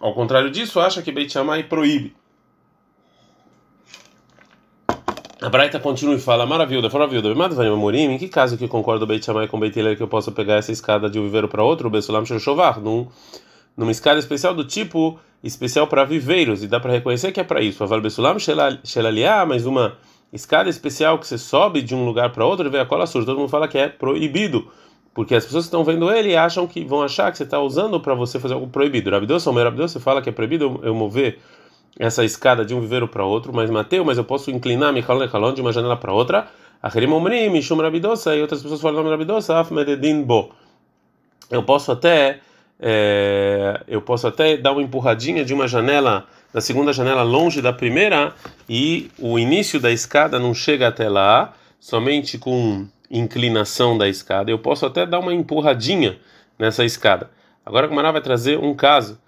ao 0.01 0.15
contrário 0.15 0.49
disso, 0.49 0.79
acha 0.79 1.03
que 1.03 1.11
Beit 1.11 1.33
Shammai 1.33 1.65
proíbe. 1.65 2.15
A 5.43 5.49
Braita 5.49 5.81
continua 5.81 6.15
e 6.15 6.21
fala, 6.21 6.47
maravilha, 6.47 6.89
maravilha, 6.89 7.75
Morim, 7.75 8.13
em 8.13 8.19
que 8.19 8.29
caso 8.29 8.57
que 8.57 8.69
concorda 8.69 9.05
o 9.05 9.07
Beit 9.09 9.25
Shammai 9.25 9.49
com 9.49 9.57
o 9.57 9.61
Beit 9.61 9.77
Hillel 9.77 9.97
que 9.97 10.03
eu 10.03 10.09
posso 10.09 10.31
pegar 10.31 10.55
essa 10.57 10.71
escada 10.71 11.11
de 11.11 11.19
um 11.19 11.25
viveiro 11.25 11.49
para 11.49 11.65
outro, 11.65 11.89
o 11.89 11.91
Besulam 11.91 12.25
Shoshovar, 12.25 12.79
num, 12.79 13.09
numa 13.77 13.91
escada 13.91 14.21
especial 14.21 14.55
do 14.55 14.65
tipo 14.65 15.19
especial 15.43 15.89
para 15.89 16.05
viveiros, 16.05 16.63
e 16.63 16.69
dá 16.69 16.79
para 16.79 16.93
reconhecer 16.93 17.33
que 17.33 17.41
é 17.41 17.45
para 17.45 17.61
isso. 17.61 17.83
Aval 17.83 18.01
Besulam 18.01 18.37
Shelaliá, 18.85 19.45
mas 19.47 19.67
uma 19.67 19.97
escada 20.33 20.69
especial 20.69 21.19
que 21.19 21.27
você 21.27 21.39
sobe 21.39 21.83
de 21.83 21.93
um 21.95 22.05
lugar 22.05 22.31
para 22.31 22.45
outro, 22.45 22.69
e 22.69 22.71
vê 22.71 22.79
a 22.79 22.87
cola 22.87 23.07
surda, 23.07 23.27
todo 23.27 23.39
mundo 23.39 23.49
fala 23.49 23.67
que 23.67 23.79
é 23.79 23.89
proibido 23.89 24.71
porque 25.21 25.35
as 25.35 25.45
pessoas 25.45 25.65
que 25.65 25.69
estão 25.69 25.85
vendo 25.85 26.11
ele 26.11 26.35
acham 26.35 26.67
que 26.67 26.83
vão 26.83 27.03
achar 27.03 27.31
que 27.31 27.37
você 27.37 27.43
está 27.43 27.61
usando 27.61 28.01
para 28.01 28.15
você 28.15 28.41
fazer 28.41 28.55
algo 28.55 28.67
proibido. 28.69 29.11
Rabidosa, 29.11 29.51
o 29.51 29.53
meu 29.53 29.63
Rabidosa 29.63 30.01
fala 30.01 30.23
que 30.23 30.31
é 30.31 30.33
proibido 30.33 30.81
eu 30.83 30.95
mover 30.95 31.39
essa 31.99 32.25
escada 32.25 32.65
de 32.65 32.75
um 32.75 32.81
viveiro 32.81 33.07
para 33.07 33.23
outro, 33.23 33.53
mas 33.53 33.69
Mateu, 33.69 34.03
mas 34.03 34.17
eu 34.17 34.25
posso 34.25 34.51
inclinar 34.51 34.95
me 34.95 35.03
calon 35.03 35.53
de 35.53 35.61
uma 35.61 35.73
janela 35.73 35.95
para 35.95 36.11
outra. 36.11 36.49
Acherim 36.83 37.13
omrim, 37.13 37.51
mishum 37.51 37.77
Rabidosa, 37.77 38.35
e 38.35 38.41
outras 38.41 38.63
pessoas 38.63 38.81
falam 38.81 38.97
nome 38.97 39.11
Rabidosa, 39.11 39.61
af 39.61 39.71
bo. 40.25 40.53
Eu 41.51 41.65
posso 41.65 41.93
até 41.93 42.41
é, 42.81 43.83
eu 43.87 44.01
posso 44.01 44.27
até 44.27 44.57
dar 44.57 44.73
uma 44.73 44.81
empurradinha 44.81 45.45
de 45.45 45.53
uma 45.53 45.69
janela 45.69 46.25
da 46.51 46.63
segunda 46.63 46.95
janela 46.95 47.23
longe 47.23 47.61
da 47.61 47.75
primeira 47.75 48.35
e 48.67 49.11
o 49.19 49.39
início 49.39 49.79
da 49.79 49.91
escada 49.91 50.39
não 50.39 50.55
chega 50.55 50.89
até 50.89 51.11
lá, 51.11 51.53
somente 51.79 52.39
com 52.39 52.89
inclinação 53.11 53.99
da 53.99 54.09
escada. 54.09 54.51
Eu 54.51 54.59
posso 54.59 54.87
até 54.87 55.05
dar 55.05 55.19
uma 55.19 55.35
empurradinha 55.35 56.19
nessa 56.59 56.85
escada. 56.85 57.31
Agora 57.65 57.89
o 57.89 57.95
Mará 57.95 58.13
vai 58.13 58.21
trazer 58.21 58.59
um 58.59 58.75
caso. 58.75 59.19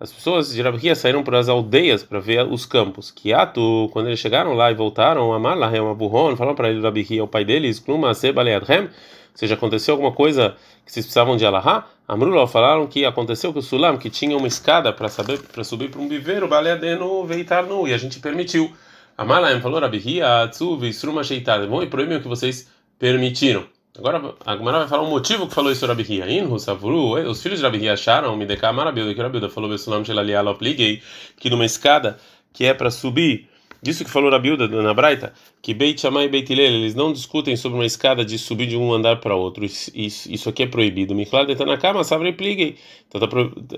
As 0.00 0.12
pessoas 0.12 0.52
de 0.52 0.60
Rabihia 0.60 0.94
saíram 0.94 1.22
para 1.22 1.38
as 1.38 1.48
aldeias 1.48 2.02
para 2.02 2.20
ver 2.20 2.46
os 2.46 2.66
campos. 2.66 3.10
Kiatu, 3.10 3.88
quando 3.92 4.08
eles 4.08 4.18
chegaram 4.18 4.52
lá 4.52 4.70
e 4.70 4.74
voltaram, 4.74 5.32
Amar 5.32 5.56
Lahem 5.56 5.88
Aburron, 5.88 6.36
falaram 6.36 6.56
para 6.56 6.68
ele 6.68 6.82
Rabihia, 6.82 7.24
o 7.24 7.28
pai 7.28 7.44
deles, 7.44 7.78
Kluma 7.78 8.12
Sebaleadhem, 8.12 8.82
ou 8.82 8.88
seja, 9.34 9.54
aconteceu 9.54 9.94
alguma 9.94 10.12
coisa 10.12 10.56
que 10.84 10.92
vocês 10.92 11.06
precisavam 11.06 11.36
de 11.36 11.46
Alahá? 11.46 11.86
Amrullah 12.06 12.46
falaram 12.46 12.86
que 12.86 13.04
aconteceu 13.04 13.52
que 13.52 13.58
o 13.58 13.62
Sulam, 13.62 13.96
que 13.96 14.10
tinha 14.10 14.36
uma 14.36 14.46
escada 14.46 14.92
para 14.92 15.08
saber 15.08 15.40
para 15.40 15.64
subir 15.64 15.90
para 15.90 16.00
um 16.00 16.08
viveiro, 16.08 16.46
Baleadeno 16.46 17.24
veitar 17.24 17.64
nu, 17.64 17.88
e 17.88 17.94
a 17.94 17.98
gente 17.98 18.20
permitiu. 18.20 18.70
Amalaim 19.16 19.60
falou, 19.60 19.80
Rabihia, 19.80 20.42
Atsuv, 20.42 20.92
Sruma 20.92 21.22
Sheitada. 21.22 21.66
Vão 21.66 21.82
e 21.82 21.86
proíbem 21.86 22.18
o 22.18 22.20
que 22.20 22.28
vocês 22.28 22.68
permitiram. 22.98 23.64
Agora 23.96 24.34
a 24.44 24.56
Gemara 24.56 24.80
vai 24.80 24.88
falar 24.88 25.02
um 25.04 25.10
motivo 25.10 25.46
que 25.46 25.54
falou 25.54 25.70
isso 25.70 25.86
Rabihia. 25.86 26.28
Inhu, 26.28 26.58
Savuru, 26.58 27.12
os 27.30 27.40
filhos 27.40 27.60
de 27.60 27.64
Rabihia 27.64 27.92
acharam, 27.92 28.36
me 28.36 28.44
decá 28.44 28.72
Marabilda, 28.72 29.14
que 29.14 29.22
Rabilda 29.22 29.48
falou, 29.48 29.70
Besulam 29.70 30.04
Shelaliala, 30.04 30.50
obliguei, 30.50 31.00
que 31.36 31.48
numa 31.48 31.64
escada 31.64 32.18
que 32.52 32.64
é 32.64 32.74
para 32.74 32.90
subir 32.90 33.48
disso 33.84 34.02
que 34.02 34.10
falou 34.10 34.30
Rabiuda 34.30 34.66
na 34.66 34.94
Braita, 34.94 35.34
que 35.60 35.74
Beit 35.74 36.00
Shammai 36.00 36.24
e 36.24 36.28
Beit 36.28 36.50
Hillel, 36.50 36.72
eles 36.72 36.94
não 36.94 37.12
discutem 37.12 37.54
sobre 37.54 37.76
uma 37.76 37.84
escada 37.84 38.24
de 38.24 38.38
subir 38.38 38.66
de 38.66 38.76
um 38.76 38.92
andar 38.92 39.20
para 39.20 39.36
outro. 39.36 39.62
Isso, 39.64 39.92
isso 39.94 40.48
aqui 40.48 40.62
é 40.62 40.66
proibido. 40.66 41.14
Miklad 41.14 41.46
de 41.46 41.54
Tanakama, 41.54 42.02
Savre 42.02 42.32
Pliguei. 42.32 42.76
Então, 43.06 43.20
tá 43.20 43.28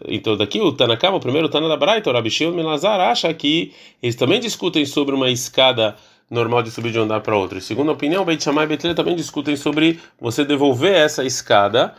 então 0.08 0.36
daqui 0.36 0.60
o 0.60 0.70
Tanakama, 0.72 1.16
o 1.16 1.20
primeiro 1.20 1.48
Tana 1.48 1.68
da 1.68 1.76
Braita, 1.76 2.08
o 2.08 2.12
Rabi 2.12 2.30
Shimon 2.30 2.52
Melazar, 2.52 3.00
acha 3.00 3.34
que 3.34 3.72
eles 4.00 4.14
também 4.14 4.38
discutem 4.38 4.86
sobre 4.86 5.12
uma 5.12 5.28
escada 5.28 5.96
normal 6.30 6.62
de 6.62 6.70
subir 6.70 6.92
de 6.92 7.00
um 7.00 7.02
andar 7.02 7.20
para 7.20 7.36
outro. 7.36 7.58
E 7.58 7.60
segundo 7.60 7.90
a 7.90 7.92
opinião, 7.92 8.24
Beit 8.24 8.42
Shammai 8.42 8.64
e 8.64 8.68
Beit 8.68 8.84
Hillel 8.84 8.94
também 8.94 9.16
discutem 9.16 9.56
sobre 9.56 9.98
você 10.20 10.44
devolver 10.44 10.94
essa 10.94 11.24
escada 11.24 11.94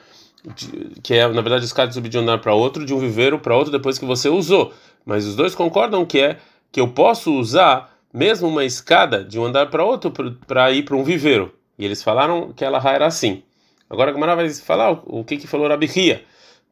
que 1.04 1.14
é 1.14 1.28
na 1.28 1.42
verdade 1.42 1.66
escada 1.66 1.90
de 1.90 1.94
subir 1.94 2.08
de 2.08 2.18
um 2.18 2.22
andar 2.22 2.38
para 2.38 2.54
outro, 2.54 2.86
de 2.86 2.94
um 2.94 3.00
viveiro 3.00 3.38
para 3.38 3.56
outro 3.56 3.72
depois 3.72 3.98
que 3.98 4.06
você 4.06 4.30
usou. 4.30 4.72
Mas 5.06 5.26
os 5.26 5.36
dois 5.36 5.54
concordam 5.54 6.06
que 6.06 6.20
é 6.20 6.38
que 6.72 6.80
eu 6.80 6.88
posso 6.88 7.34
usar 7.34 7.97
mesmo 8.18 8.48
uma 8.48 8.66
escada 8.66 9.24
de 9.24 9.40
um 9.40 9.46
andar 9.46 9.70
para 9.70 9.86
outro 9.86 10.12
para 10.48 10.72
ir 10.72 10.84
para 10.84 10.96
um 10.96 11.04
viveiro. 11.04 11.54
E 11.78 11.86
eles 11.86 12.02
falaram 12.02 12.52
que 12.52 12.66
ela 12.66 12.82
era 12.90 13.06
assim. 13.06 13.44
Agora 13.88 14.10
a 14.10 14.14
Gamara 14.14 14.36
vai 14.36 14.50
falar 14.50 14.92
o, 14.92 15.24
que 15.24 15.38
que 15.38 15.48
falou 15.48 15.68
Rabihia, 15.68 16.24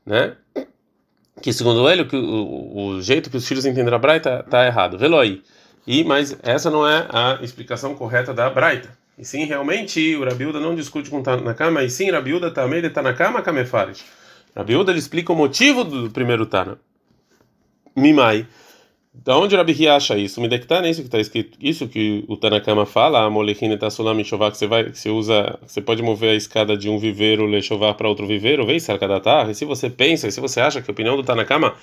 né? 0.05 0.35
Que 1.41 1.53
segundo 1.53 1.87
ele, 1.87 2.01
o, 2.01 2.15
o, 2.17 2.85
o, 2.87 3.01
jeito 3.01 3.29
que 3.29 3.37
os 3.37 3.47
filhos 3.47 3.65
entenderam 3.65 3.97
a 3.97 3.99
Braita 3.99 4.43
está 4.43 4.65
errado. 4.65 4.97
Aí. 5.19 5.43
E 5.85 6.03
mas 6.03 6.35
essa 6.41 6.71
não 6.71 6.87
é 6.87 7.07
a 7.09 7.37
explicação 7.41 7.93
correta 7.93 8.33
da 8.33 8.49
Braita. 8.49 8.89
E 9.17 9.23
sim, 9.23 9.45
realmente, 9.45 10.15
o 10.15 10.25
Rabiuda 10.25 10.59
não 10.59 10.75
discute 10.75 11.09
com 11.09 11.23
Tanakama, 11.23 11.83
e 11.83 11.89
sim, 11.89 12.09
Rabiuda 12.11 12.51
também 12.51 12.81
de 12.81 12.89
Tanakama 12.89 13.41
Kamefares. 13.41 14.03
Rabiuda 14.53 14.91
ele 14.91 14.99
explica 14.99 15.31
o 15.31 15.35
motivo 15.35 15.83
do 15.83 16.09
primeiro 16.09 16.45
Tana. 16.45 16.77
Mimai 17.95 18.45
Da 19.23 19.37
onde 19.37 19.55
Rabi 19.55 19.87
acha 19.87 20.17
isso? 20.17 20.41
Me 20.41 20.47
dectar 20.47 20.81
nisso 20.81 21.01
que 21.01 21.07
está 21.07 21.19
escrito, 21.19 21.57
isso 21.59 21.87
que 21.87 22.23
o 22.27 22.35
Tanakama 22.35 22.85
fala, 22.85 23.23
a 23.23 23.29
molechine 23.29 23.77
tassulam 23.77 24.23
chovar 24.23 24.51
que 24.51 24.57
você 24.57 24.67
vai, 24.67 24.83
que 24.83 24.99
você 24.99 25.09
usa, 25.09 25.57
você 25.65 25.81
pode 25.81 26.03
mover 26.03 26.31
a 26.31 26.35
escada 26.35 26.75
de 26.77 26.89
um 26.89 26.99
viveiro 26.99 27.45
lechovar 27.45 27.95
para 27.95 28.09
outro 28.09 28.27
viveiro, 28.27 28.65
vem 28.65 28.79
sarkadatar. 28.79 29.49
E 29.49 29.55
se 29.55 29.63
você 29.65 29.89
pensa, 29.89 30.27
e 30.27 30.31
se 30.31 30.39
você 30.39 30.59
acha 30.59 30.81
que 30.81 30.91
a 30.91 30.93
opinião 30.93 31.15
do 31.15 31.23
Tanakama, 31.23 31.73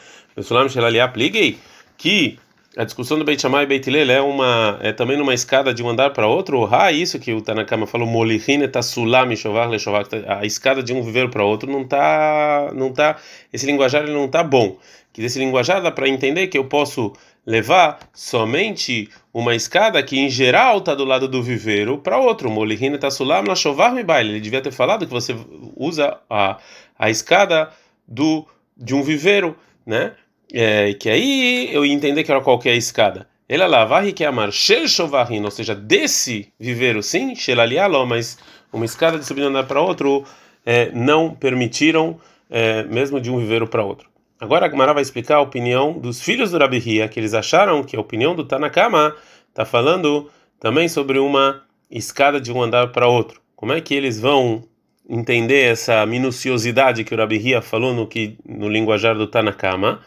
sulam 0.40 0.68
shelaliap 0.68 1.16
liguei, 1.16 1.58
que 1.96 2.38
a 2.76 2.84
discussão 2.84 3.18
do 3.18 3.24
Beit 3.24 3.40
Shammai 3.40 3.64
e 3.64 3.66
Beit 3.66 3.88
Hillel 3.88 4.10
é 4.10 4.20
uma 4.20 4.78
é 4.80 4.92
também 4.92 5.16
numa 5.16 5.34
escada 5.34 5.74
de 5.74 5.82
um 5.82 5.88
andar 5.88 6.10
para 6.10 6.26
outro, 6.26 6.68
ah, 6.74 6.90
isso 6.90 7.18
que 7.18 7.32
o 7.32 7.42
Tanakama 7.42 7.86
falou, 7.86 8.06
molechine 8.06 8.66
tassulam 8.68 9.34
chovar 9.36 9.68
lechovar, 9.68 10.06
a 10.26 10.46
escada 10.46 10.82
de 10.82 10.92
um 10.92 11.02
viveiro 11.02 11.28
para 11.28 11.44
outro 11.44 11.70
não 11.70 11.84
tá 11.84 12.70
não 12.74 12.92
tá 12.92 13.16
esse 13.52 13.66
linguajar 13.66 14.02
ele 14.02 14.12
não 14.12 14.28
tá 14.28 14.42
bom 14.42 14.78
que 15.12 15.20
desse 15.20 15.38
linguajar 15.38 15.82
dá 15.82 15.90
para 15.90 16.08
entender 16.08 16.46
que 16.46 16.56
eu 16.56 16.64
posso 16.64 17.12
levar 17.44 17.98
somente 18.14 19.10
uma 19.32 19.54
escada 19.54 20.02
que 20.02 20.18
em 20.18 20.30
geral 20.30 20.78
está 20.78 20.94
do 20.94 21.04
lado 21.04 21.28
do 21.28 21.42
viveiro 21.42 21.98
para 21.98 22.18
outro. 22.18 22.50
Molihine 22.50 22.98
tassulam 22.98 23.42
na 23.42 23.54
chovar 23.54 23.92
me 23.92 24.02
baile. 24.02 24.30
Ele 24.30 24.40
devia 24.40 24.62
ter 24.62 24.72
falado 24.72 25.06
que 25.06 25.12
você 25.12 25.36
usa 25.76 26.18
a, 26.30 26.58
a 26.98 27.10
escada 27.10 27.70
do 28.08 28.46
de 28.76 28.94
um 28.94 29.02
viveiro, 29.02 29.56
né? 29.84 30.12
É, 30.52 30.92
que 30.94 31.08
aí 31.08 31.70
eu 31.72 31.84
ia 31.84 31.92
entender 31.92 32.22
que 32.24 32.30
era 32.30 32.40
qualquer 32.40 32.74
escada. 32.74 33.26
Ele 33.48 33.66
lavar 33.66 34.10
que 34.12 34.24
amar 34.24 34.52
shel 34.52 34.86
shovarin, 34.86 35.44
ou 35.44 35.50
seja, 35.50 35.74
desse 35.74 36.52
viveiro 36.58 37.02
sim, 37.02 37.34
shelalialo, 37.34 38.06
mas 38.06 38.38
uma 38.72 38.84
escada 38.84 39.18
de 39.18 39.26
subir 39.26 39.42
andar 39.42 39.64
para 39.64 39.80
outro 39.80 40.24
é, 40.64 40.90
não 40.92 41.34
permitiram, 41.34 42.18
é, 42.50 42.84
mesmo 42.84 43.20
de 43.20 43.30
um 43.30 43.38
viveiro 43.38 43.66
para 43.66 43.84
outro. 43.84 44.08
Agora 44.40 44.66
a 44.66 44.70
Gemara 44.70 44.92
vai 44.92 45.02
explicar 45.02 45.36
a 45.36 45.40
opinião 45.40 45.98
dos 45.98 46.20
filhos 46.20 46.50
do 46.50 46.58
Rabi 46.58 46.78
Hia, 46.78 47.08
que 47.08 47.20
eles 47.20 47.34
acharam 47.34 47.84
que 47.84 47.96
a 47.96 48.00
opinião 48.00 48.34
do 48.34 48.44
Tanakama 48.44 49.14
está 49.48 49.64
falando 49.64 50.30
também 50.58 50.88
sobre 50.88 51.18
uma 51.18 51.62
escada 51.90 52.40
de 52.40 52.50
um 52.50 52.62
andar 52.62 52.88
para 52.88 53.06
outro. 53.06 53.40
Como 53.54 53.72
é 53.72 53.80
que 53.80 53.94
eles 53.94 54.18
vão 54.18 54.64
entender 55.08 55.70
essa 55.70 56.04
minuciosidade 56.06 57.04
que 57.04 57.14
o 57.14 57.18
Rabi 57.18 57.36
Hia 57.36 57.60
falou 57.60 57.94
no, 57.94 58.06
que, 58.06 58.36
no 58.44 58.68
linguajar 58.68 59.14
do 59.14 59.26
Tanakama? 59.26 60.00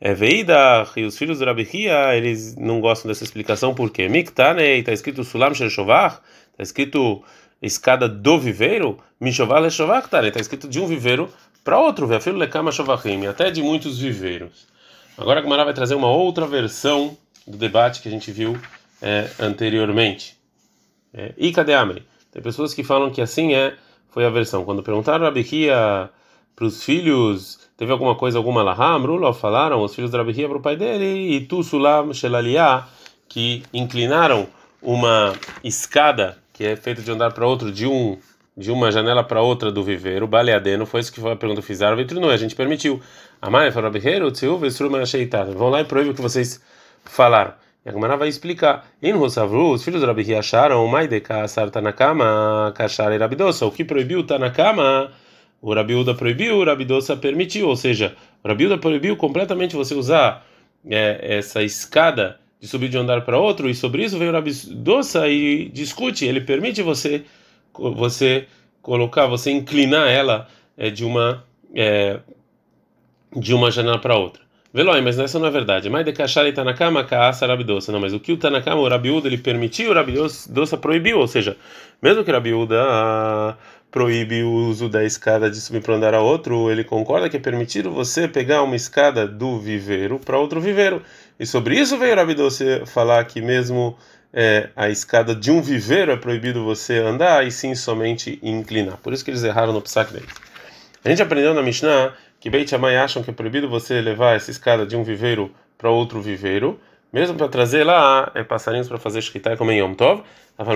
É 0.00 0.12
Veida 0.12 0.86
e 0.96 1.04
os 1.04 1.16
filhos 1.16 1.38
do 1.38 1.44
Rabi 1.44 1.68
Hia, 1.72 2.16
eles 2.16 2.56
não 2.56 2.80
gostam 2.80 3.08
dessa 3.08 3.24
explicação 3.24 3.74
porque 3.74 4.08
Miktanei, 4.08 4.80
está 4.80 4.92
escrito 4.92 5.24
Sulam 5.24 5.54
Shel 5.54 5.68
está 5.68 6.18
escrito 6.58 7.22
escada 7.62 8.08
do 8.08 8.38
viveiro, 8.38 8.98
Mishovar 9.20 9.62
Leshovar, 9.62 10.04
está 10.04 10.40
escrito 10.40 10.68
de 10.68 10.78
um 10.78 10.86
viveiro 10.86 11.30
para 11.64 11.78
outro, 11.78 12.06
Vefilo 12.06 12.36
Lekama 12.36 12.70
Shovachim, 12.70 13.26
até 13.26 13.50
de 13.50 13.62
muitos 13.62 13.98
viveiros. 13.98 14.66
Agora 15.16 15.40
a 15.40 15.42
Gemara 15.42 15.64
vai 15.64 15.72
trazer 15.72 15.94
uma 15.94 16.10
outra 16.10 16.46
versão 16.46 17.16
do 17.46 17.56
debate 17.56 18.02
que 18.02 18.08
a 18.08 18.10
gente 18.10 18.30
viu 18.30 18.58
é, 19.00 19.30
anteriormente. 19.40 20.36
É, 21.12 21.32
e 21.38 21.52
cadê 21.52 21.72
Amri? 21.72 22.04
Tem 22.30 22.42
pessoas 22.42 22.74
que 22.74 22.82
falam 22.82 23.10
que 23.10 23.22
assim 23.22 23.54
é, 23.54 23.76
foi 24.10 24.26
a 24.26 24.30
versão. 24.30 24.64
Quando 24.64 24.82
perguntaram 24.82 25.24
a 25.24 25.28
Abiquia 25.28 26.10
para 26.54 26.66
os 26.66 26.82
filhos, 26.82 27.58
teve 27.76 27.90
alguma 27.92 28.14
coisa, 28.14 28.38
alguma 28.38 28.72
Rulo, 28.72 29.32
falaram 29.32 29.82
os 29.82 29.94
filhos 29.94 30.10
da 30.10 30.20
Abiquia 30.20 30.48
para 30.48 30.58
o 30.58 30.62
pai 30.62 30.76
dele, 30.76 31.34
e 31.34 31.40
tu 31.40 31.62
sulam 31.62 32.12
shelalia, 32.12 32.84
que 33.28 33.62
inclinaram 33.72 34.46
uma 34.82 35.32
escada 35.62 36.38
que 36.52 36.64
é 36.64 36.76
feita 36.76 37.02
de 37.02 37.10
andar 37.10 37.32
para 37.32 37.46
outro 37.46 37.72
de 37.72 37.86
um 37.86 38.18
de 38.56 38.70
uma 38.70 38.92
janela 38.92 39.24
para 39.24 39.42
outra 39.42 39.72
do 39.72 39.82
viveiro, 39.82 40.28
baleadeno, 40.28 40.86
foi 40.86 41.00
isso 41.00 41.12
que 41.12 41.20
foi 41.20 41.32
a 41.32 41.36
pergunta 41.36 41.60
que 41.60 41.66
fizeram, 41.66 41.96
não, 42.20 42.30
a 42.30 42.36
gente 42.36 42.54
permitiu. 42.54 43.00
A 43.42 43.50
mãe 43.50 43.70
falou, 43.72 43.90
Berreiro, 43.90 44.30
Tsiu, 44.30 44.56
Vestruma, 44.58 45.00
Acheitada. 45.00 45.50
Vão 45.50 45.70
lá 45.70 45.80
e 45.80 45.84
proíbe 45.84 46.10
o 46.10 46.14
que 46.14 46.22
vocês 46.22 46.62
falaram. 47.04 47.52
E 47.84 47.88
a 47.88 47.92
Gemara 47.92 48.16
vai 48.16 48.28
explicar. 48.28 48.86
In 49.02 49.12
Rosavru, 49.12 49.72
os 49.72 49.84
filhos 49.84 50.00
do 50.00 50.06
Rabi 50.06 50.34
acharam, 50.34 50.86
Maideka, 50.86 51.42
Asar 51.42 51.68
Tanakama, 51.68 52.72
Kashar 52.76 53.12
e 53.12 53.18
Rabidosa. 53.18 53.66
O 53.66 53.72
que 53.72 53.84
proibiu 53.84 54.24
Tanakama, 54.24 55.10
o 55.64 55.72
Rabiuda 55.72 56.14
proibiu, 56.14 56.58
o 56.58 56.64
Rabidosa 56.64 57.16
permitiu. 57.16 57.68
Ou 57.68 57.76
seja, 57.76 58.14
o 58.44 58.48
Rabiuda 58.48 58.76
proibiu 58.76 59.16
completamente 59.16 59.74
você 59.74 59.94
usar 59.94 60.46
é, 60.86 61.38
essa 61.38 61.62
escada 61.62 62.38
de 62.60 62.68
subir 62.68 62.90
de 62.90 62.98
um 62.98 63.00
andar 63.00 63.22
para 63.24 63.38
outro, 63.38 63.68
e 63.68 63.74
sobre 63.74 64.04
isso 64.04 64.18
veio 64.18 64.30
o 64.30 64.34
Rabidosa 64.34 65.26
e 65.26 65.70
discute. 65.70 66.26
Ele 66.26 66.42
permite 66.42 66.82
você 66.82 67.24
você 67.72 68.46
colocar, 68.82 69.26
você 69.26 69.50
inclinar 69.50 70.06
ela 70.06 70.48
é, 70.76 70.90
de 70.90 71.02
uma 71.02 71.42
é, 71.74 72.20
de 73.34 73.54
uma 73.54 73.70
janela 73.70 73.98
para 73.98 74.16
outra. 74.16 74.43
Veloi, 74.74 75.00
mas 75.00 75.16
essa 75.20 75.38
não 75.38 75.46
é 75.46 75.50
verdade. 75.52 75.88
Mas 75.88 76.04
de 76.04 76.64
na 76.64 76.74
cama, 76.74 77.04
caça 77.04 77.46
rabidosa. 77.46 77.92
Não, 77.92 78.00
mas 78.00 78.12
o 78.12 78.18
que 78.18 78.32
o 78.32 78.36
Tanakama, 78.36 78.80
o 78.80 78.88
Rabiuda, 78.88 79.28
ele 79.28 79.38
permitiu, 79.38 79.92
o 79.92 79.94
Rabidosa 79.94 80.76
proibiu. 80.76 81.20
Ou 81.20 81.28
seja, 81.28 81.56
mesmo 82.02 82.24
que 82.24 82.30
o 82.30 82.34
Rabiuda 82.34 82.82
ah, 82.82 83.54
proíbe 83.88 84.42
o 84.42 84.50
uso 84.50 84.88
da 84.88 85.04
escada 85.04 85.48
de 85.48 85.60
subir 85.60 85.80
para 85.80 85.94
andar 85.94 86.12
a 86.12 86.20
outro, 86.20 86.68
ele 86.72 86.82
concorda 86.82 87.30
que 87.30 87.36
é 87.36 87.40
permitido 87.40 87.92
você 87.92 88.26
pegar 88.26 88.64
uma 88.64 88.74
escada 88.74 89.28
do 89.28 89.60
viveiro 89.60 90.18
para 90.18 90.38
outro 90.38 90.60
viveiro. 90.60 91.00
E 91.38 91.46
sobre 91.46 91.78
isso 91.78 91.96
veio 91.96 92.14
o 92.14 92.16
Rabidosa 92.16 92.84
falar 92.84 93.24
que 93.26 93.40
mesmo 93.40 93.96
é, 94.32 94.70
a 94.74 94.88
escada 94.88 95.36
de 95.36 95.52
um 95.52 95.62
viveiro 95.62 96.10
é 96.10 96.16
proibido 96.16 96.64
você 96.64 96.98
andar 96.98 97.46
e 97.46 97.52
sim 97.52 97.76
somente 97.76 98.40
inclinar. 98.42 98.96
Por 98.96 99.12
isso 99.12 99.24
que 99.24 99.30
eles 99.30 99.44
erraram 99.44 99.72
no 99.72 99.80
psaque 99.80 100.14
dele. 100.14 100.26
A 101.04 101.10
gente 101.10 101.22
aprendeu 101.22 101.52
na 101.52 101.62
Mishnah 101.62 102.12
que 102.44 102.50
Beit 102.50 102.68
Shammai 102.68 102.94
acham 102.98 103.22
que 103.22 103.30
é 103.30 103.32
proibido 103.32 103.70
você 103.70 104.02
levar 104.02 104.36
essa 104.36 104.50
escada 104.50 104.84
de 104.84 104.94
um 104.94 105.02
viveiro 105.02 105.50
para 105.78 105.88
outro 105.88 106.20
viveiro, 106.20 106.78
mesmo 107.10 107.38
para 107.38 107.48
trazer 107.48 107.84
lá 107.84 108.30
é, 108.34 108.44
passarinhos 108.44 108.86
para 108.86 108.98
fazer 108.98 109.22
shkita 109.22 109.56
como 109.56 109.72
em 109.72 109.78
Yom 109.78 109.94
Tov. 109.94 110.22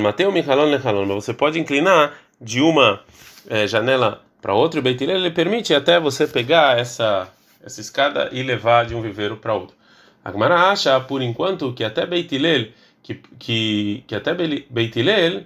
Mateu 0.01 0.33
Michalon 0.33 0.71
Lechalon, 0.71 1.05
mas 1.05 1.25
você 1.25 1.35
pode 1.35 1.61
inclinar 1.61 2.15
de 2.41 2.63
uma 2.63 3.03
é, 3.51 3.67
janela 3.67 4.23
para 4.41 4.55
outra 4.55 4.81
e 4.81 4.83
Beit 4.83 5.05
Hillel 5.05 5.19
ele 5.19 5.31
permite 5.31 5.75
até 5.75 6.01
você 6.01 6.27
pegar 6.27 6.79
essa 6.79 7.29
essa 7.63 7.83
escada 7.83 8.31
e 8.33 8.43
levar 8.43 8.87
de 8.87 8.95
um 8.95 9.03
viveiro 9.03 9.37
para 9.37 9.53
outro. 9.53 9.77
A 10.25 10.33
Gemara 10.33 10.71
acha, 10.71 10.99
por 11.01 11.21
enquanto, 11.21 11.75
que 11.75 11.85
até 11.85 12.07
Beit 12.07 12.35
Hillel 12.35 12.69
que, 13.03 13.21
que, 13.39 14.05
que 14.07 14.15
até 14.15 14.33
Beit 14.33 14.99
Hillel 14.99 15.43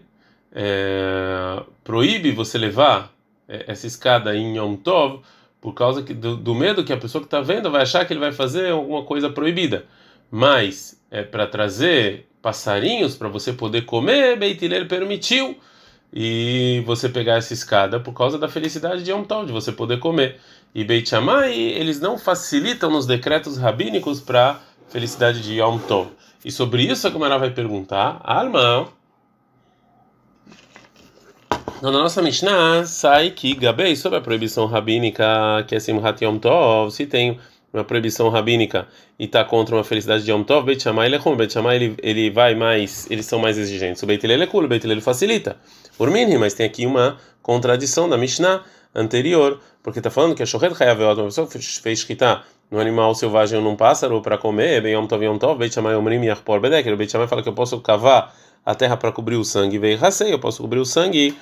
é, 0.54 1.60
proíbe 1.82 2.30
você 2.30 2.58
levar 2.58 3.12
é, 3.48 3.64
essa 3.66 3.88
escada 3.88 4.36
em 4.36 4.56
Yom 4.56 4.76
Tov 4.76 5.20
por 5.62 5.72
causa 5.72 6.02
que, 6.02 6.12
do, 6.12 6.36
do 6.36 6.54
medo 6.56 6.82
que 6.82 6.92
a 6.92 6.96
pessoa 6.96 7.22
que 7.22 7.28
está 7.28 7.40
vendo 7.40 7.70
vai 7.70 7.82
achar 7.82 8.04
que 8.04 8.12
ele 8.12 8.18
vai 8.18 8.32
fazer 8.32 8.72
alguma 8.72 9.04
coisa 9.04 9.30
proibida. 9.30 9.86
Mas 10.28 11.00
é 11.08 11.22
para 11.22 11.46
trazer 11.46 12.26
passarinhos 12.42 13.14
para 13.14 13.28
você 13.28 13.52
poder 13.52 13.82
comer, 13.82 14.36
Beit 14.36 14.62
Hillel 14.62 14.88
permitiu 14.88 15.56
e 16.12 16.82
você 16.84 17.08
pegar 17.08 17.36
essa 17.36 17.54
escada 17.54 18.00
por 18.00 18.12
causa 18.12 18.36
da 18.36 18.48
felicidade 18.48 19.04
de 19.04 19.12
Yom 19.12 19.22
Tov, 19.22 19.46
de 19.46 19.52
você 19.52 19.70
poder 19.70 20.00
comer. 20.00 20.40
E 20.74 20.82
Beit 20.82 21.08
Shammai, 21.08 21.54
eles 21.54 22.00
não 22.00 22.18
facilitam 22.18 22.90
nos 22.90 23.06
decretos 23.06 23.56
rabínicos 23.56 24.20
para 24.20 24.60
felicidade 24.88 25.40
de 25.42 25.60
Yom 25.60 25.78
Tov. 25.78 26.08
E 26.44 26.50
sobre 26.50 26.82
isso 26.82 27.06
a 27.06 27.10
Gemara 27.10 27.38
vai 27.38 27.50
perguntar, 27.50 28.20
Alma. 28.24 28.88
Na 31.82 31.90
nossa 31.90 32.22
Mishnah 32.22 32.86
sai 32.86 33.32
que 33.32 33.56
Gabei 33.56 33.96
sobre 33.96 34.16
a 34.16 34.20
proibição 34.20 34.66
rabínica 34.66 35.24
que 35.66 35.74
é 35.74 35.80
Simhat 35.80 36.24
Yom 36.24 36.38
Tov, 36.38 36.92
se 36.92 37.06
tem 37.06 37.40
uma 37.74 37.82
proibição 37.82 38.28
rabínica 38.28 38.86
e 39.18 39.24
está 39.24 39.44
contra 39.44 39.74
uma 39.74 39.82
felicidade 39.82 40.22
de 40.22 40.30
Yom 40.30 40.44
Tov, 40.44 40.64
Beit 40.64 40.80
Shammai 40.80 41.08
ele 41.08 41.16
é 41.16 41.18
como 41.18 41.34
Beit 41.34 41.52
Shammai 41.52 41.74
ele, 41.74 41.96
ele 42.00 42.30
vai 42.30 42.54
mais, 42.54 43.10
eles 43.10 43.26
são 43.26 43.40
mais 43.40 43.58
exigentes. 43.58 44.00
O 44.00 44.06
Beit 44.06 44.24
Hillel 44.24 44.42
é 44.42 44.46
cool, 44.46 44.62
o 44.62 44.68
Beit 44.68 44.86
Hillel 44.86 45.02
facilita. 45.02 45.56
Por 45.98 46.08
mim, 46.08 46.36
mas 46.36 46.54
tem 46.54 46.64
aqui 46.64 46.86
uma 46.86 47.16
contradição 47.42 48.08
da 48.08 48.16
Mishnah 48.16 48.62
anterior, 48.94 49.58
porque 49.82 49.98
está 49.98 50.08
falando 50.08 50.36
que 50.36 50.42
a 50.44 50.46
Shohet 50.46 50.80
Hayaveot, 50.80 51.18
uma 51.18 51.24
pessoa 51.24 51.48
fez 51.48 51.98
shkita 51.98 52.42
no 52.70 52.78
animal 52.78 53.12
selvagem 53.16 53.58
ou 53.58 53.64
num 53.64 53.74
pássaro 53.74 54.22
para 54.22 54.38
comer, 54.38 54.82
bem 54.82 54.92
Yom 54.94 55.08
Tov 55.08 55.24
Yom 55.24 55.36
Tov, 55.36 55.58
Beit 55.58 55.74
Shammai 55.74 55.96
Omrim 55.96 56.22
Yachpor 56.22 56.60
Bedek, 56.60 56.88
o 56.88 56.96
Beit 56.96 57.10
Shammai 57.10 57.26
fala 57.26 57.42
que 57.42 57.48
eu 57.48 57.54
posso 57.54 57.80
cavar 57.80 58.32
a 58.64 58.72
terra 58.72 58.96
para 58.96 59.10
cobrir 59.10 59.34
o 59.34 59.44
sangue, 59.44 59.80
veio 59.80 59.98
Hasei, 60.00 60.32
eu 60.32 60.38
posso 60.38 60.62
cobrir 60.62 60.78
o 60.78 60.86
sangue, 60.86 61.36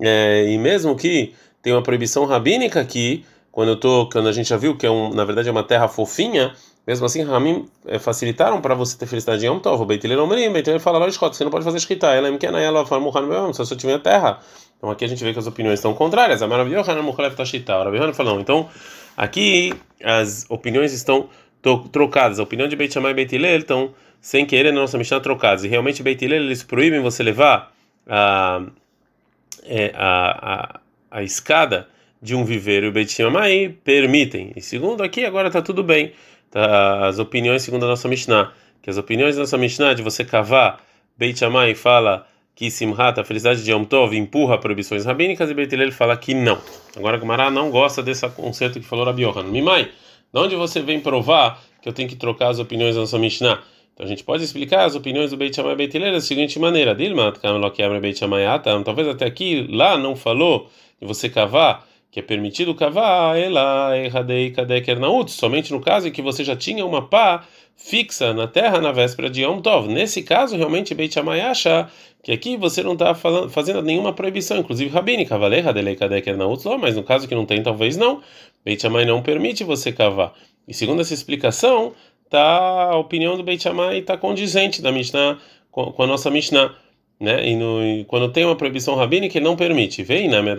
é, 0.00 0.46
e 0.48 0.58
mesmo 0.58 0.96
que 0.96 1.34
tem 1.62 1.72
uma 1.72 1.82
proibição 1.82 2.24
rabínica 2.24 2.80
aqui, 2.80 3.24
quando 3.50 3.70
eu 3.70 3.76
tô, 3.76 4.08
quando 4.10 4.28
a 4.28 4.32
gente 4.32 4.48
já 4.48 4.56
viu 4.56 4.76
que 4.76 4.86
é 4.86 4.90
um, 4.90 5.10
na 5.10 5.24
verdade 5.24 5.48
é 5.48 5.52
uma 5.52 5.64
terra 5.64 5.88
fofinha, 5.88 6.52
mesmo 6.86 7.04
assim, 7.04 7.22
Ramim 7.22 7.66
é, 7.84 7.98
facilitaram 7.98 8.60
para 8.60 8.74
você 8.74 8.96
ter 8.96 9.06
felicidade 9.06 9.44
em 9.44 9.48
Yom 9.48 9.58
Tov. 9.58 9.82
O 9.82 9.84
Beit 9.84 10.06
Hillel 10.06 10.22
Omrim, 10.22 10.52
Beit 10.52 10.68
Hillel 10.68 10.78
fala, 10.78 11.04
você 11.10 11.42
não 11.42 11.50
pode 11.50 11.64
fazer 11.64 11.78
escrita, 11.78 12.06
ela 12.08 12.28
é 12.28 12.32
pequena, 12.32 12.60
ela 12.60 12.86
fala, 12.86 13.02
Muhan 13.02 13.52
se 13.52 13.60
eu 13.60 13.76
tiver 13.76 13.98
terra. 13.98 14.38
Então 14.76 14.88
aqui 14.88 15.04
a 15.04 15.08
gente 15.08 15.24
vê 15.24 15.32
que 15.32 15.38
as 15.38 15.46
opiniões 15.48 15.80
estão 15.80 15.94
contrárias. 15.94 16.42
A 16.42 16.46
maravilhosa 16.46 16.92
Hanan 16.92 17.02
Mukhalev 17.02 17.34
Tashita. 17.34 17.76
O 17.76 17.84
Rabi 17.84 18.12
falou, 18.12 18.34
não. 18.34 18.40
Então 18.40 18.68
aqui 19.16 19.72
as 20.04 20.46
opiniões 20.48 20.92
estão 20.92 21.28
trocadas. 21.90 22.38
A 22.38 22.44
opinião 22.44 22.68
de 22.68 22.76
Beit 22.76 22.92
Shammai 22.92 23.10
e 23.10 23.14
Beit 23.14 23.34
Hillel 23.34 23.58
estão 23.58 23.90
sem 24.20 24.46
querer 24.46 24.72
na 24.72 24.80
nossa 24.80 24.96
Mishnah 24.96 25.20
trocadas. 25.20 25.64
E 25.64 25.68
realmente 25.68 26.02
Beit 26.02 26.24
Hillel 26.24 26.42
eles 26.42 26.62
proíbem 26.62 27.00
você 27.00 27.22
levar 27.22 27.72
a, 28.06 28.62
é, 29.66 29.92
a, 29.94 30.80
a, 31.10 31.18
a 31.18 31.22
escada 31.22 31.88
de 32.20 32.34
um 32.34 32.44
viveiro 32.44 32.86
e 32.86 32.88
o 32.88 32.92
Beit 32.92 33.12
Shammai 33.12 33.74
permitem. 33.84 34.52
E 34.56 34.60
segundo 34.60 35.02
aqui 35.02 35.24
agora 35.24 35.48
está 35.48 35.60
tudo 35.60 35.82
bem. 35.82 36.12
as 37.08 37.18
opiniões 37.18 37.62
segundo 37.62 37.84
a 37.84 37.88
nossa 37.88 38.08
Mishnah, 38.08 38.52
que 38.82 38.90
as 38.90 38.96
opiniões 38.96 39.36
da 39.36 39.42
nossa 39.42 39.58
Mishnah 39.58 39.94
de 39.94 40.02
você 40.02 40.24
cavar 40.24 40.80
Beit 41.16 41.38
Shammai 41.38 41.74
fala 41.74 42.26
que 42.54 42.70
Simhat, 42.70 43.20
a 43.20 43.24
felicidade 43.24 43.62
de 43.62 43.70
Yom 43.70 43.84
Tov, 43.84 44.16
empurra 44.16 44.58
proibições 44.58 45.04
rabínicas 45.04 45.50
e 45.50 45.54
Beit 45.54 45.74
Hillel 45.74 45.92
fala 45.92 46.16
que 46.16 46.32
não. 46.32 46.58
Agora 46.96 47.18
Gamara 47.18 47.50
não 47.50 47.70
gosta 47.70 48.02
desse 48.02 48.26
conceito 48.30 48.80
que 48.80 48.86
falou 48.86 49.04
Rabi 49.04 49.22
Yohan. 49.22 49.44
Mimai, 49.44 49.90
de 50.32 50.40
onde 50.40 50.56
você 50.56 50.80
vem 50.80 50.98
provar 50.98 51.62
que 51.82 51.88
eu 51.88 51.92
tenho 51.92 52.08
que 52.08 52.16
trocar 52.16 52.48
as 52.48 52.58
opiniões 52.58 52.94
da 52.94 53.02
nossa 53.02 53.18
Mishnah? 53.18 53.62
Então 53.96 54.04
a 54.04 54.08
gente 54.08 54.22
pode 54.22 54.44
explicar 54.44 54.84
as 54.84 54.94
opiniões 54.94 55.30
do 55.30 55.38
Beit 55.38 55.56
Shammai 55.56 55.72
e 55.72 55.76
Beit 55.76 55.96
Hillel 55.96 56.12
da 56.12 56.20
seguinte 56.20 56.58
maneira: 56.58 56.94
Beit 56.94 58.20
talvez 58.84 59.08
até 59.08 59.24
aqui 59.24 59.66
lá 59.70 59.96
não 59.96 60.14
falou 60.14 60.68
de 61.00 61.08
você 61.08 61.30
cavar 61.30 61.86
que 62.10 62.20
é 62.20 62.22
permitido 62.22 62.74
cavar 62.74 63.38
erradei 63.38 64.52
somente 65.28 65.72
no 65.72 65.80
caso 65.80 66.08
em 66.08 66.10
que 66.10 66.20
você 66.20 66.44
já 66.44 66.54
tinha 66.54 66.84
uma 66.84 67.06
pá 67.08 67.46
fixa 67.74 68.34
na 68.34 68.46
terra 68.46 68.80
na 68.80 68.92
véspera 68.92 69.30
de 69.30 69.42
Yom 69.42 69.60
Tov. 69.60 69.88
Nesse 69.88 70.22
caso, 70.22 70.56
realmente 70.56 70.94
Beit 70.94 71.14
Shammai 71.14 71.40
acha 71.40 71.88
que 72.22 72.32
aqui 72.32 72.56
você 72.56 72.82
não 72.82 72.92
está 72.92 73.14
fazendo 73.14 73.82
nenhuma 73.82 74.12
proibição, 74.12 74.58
inclusive 74.58 74.90
rabínica, 74.90 75.38
valer 75.38 75.64
radelei 75.64 75.96
kadeker 75.96 76.36
naut, 76.36 76.62
mas 76.78 76.96
no 76.96 77.02
caso 77.02 77.26
que 77.26 77.34
não 77.34 77.46
tem, 77.46 77.62
talvez 77.62 77.96
não. 77.96 78.20
Beit 78.62 78.82
Shammai 78.82 79.06
não 79.06 79.22
permite 79.22 79.64
você 79.64 79.90
cavar. 79.90 80.34
E 80.66 80.74
segundo 80.74 81.00
essa 81.00 81.14
explicação, 81.14 81.94
tá 82.30 82.90
a 82.90 82.96
opinião 82.96 83.36
do 83.36 83.42
Beit 83.42 83.62
Shammai 83.62 83.98
está 83.98 84.16
condizente 84.16 84.82
da 84.82 84.92
Mishnah 84.92 85.38
com, 85.70 85.92
com 85.92 86.02
a 86.02 86.06
nossa 86.06 86.30
Mishnah 86.30 86.74
né? 87.18 87.48
E, 87.48 87.56
no, 87.56 87.82
e, 87.82 88.04
quando 88.04 88.30
tem 88.30 88.44
uma 88.44 88.56
proibição 88.56 88.94
rabínica, 88.94 89.38
ele 89.38 89.44
não 89.44 89.56
permite. 89.56 90.02
Vem 90.02 90.28
na 90.28 90.42
né? 90.42 90.54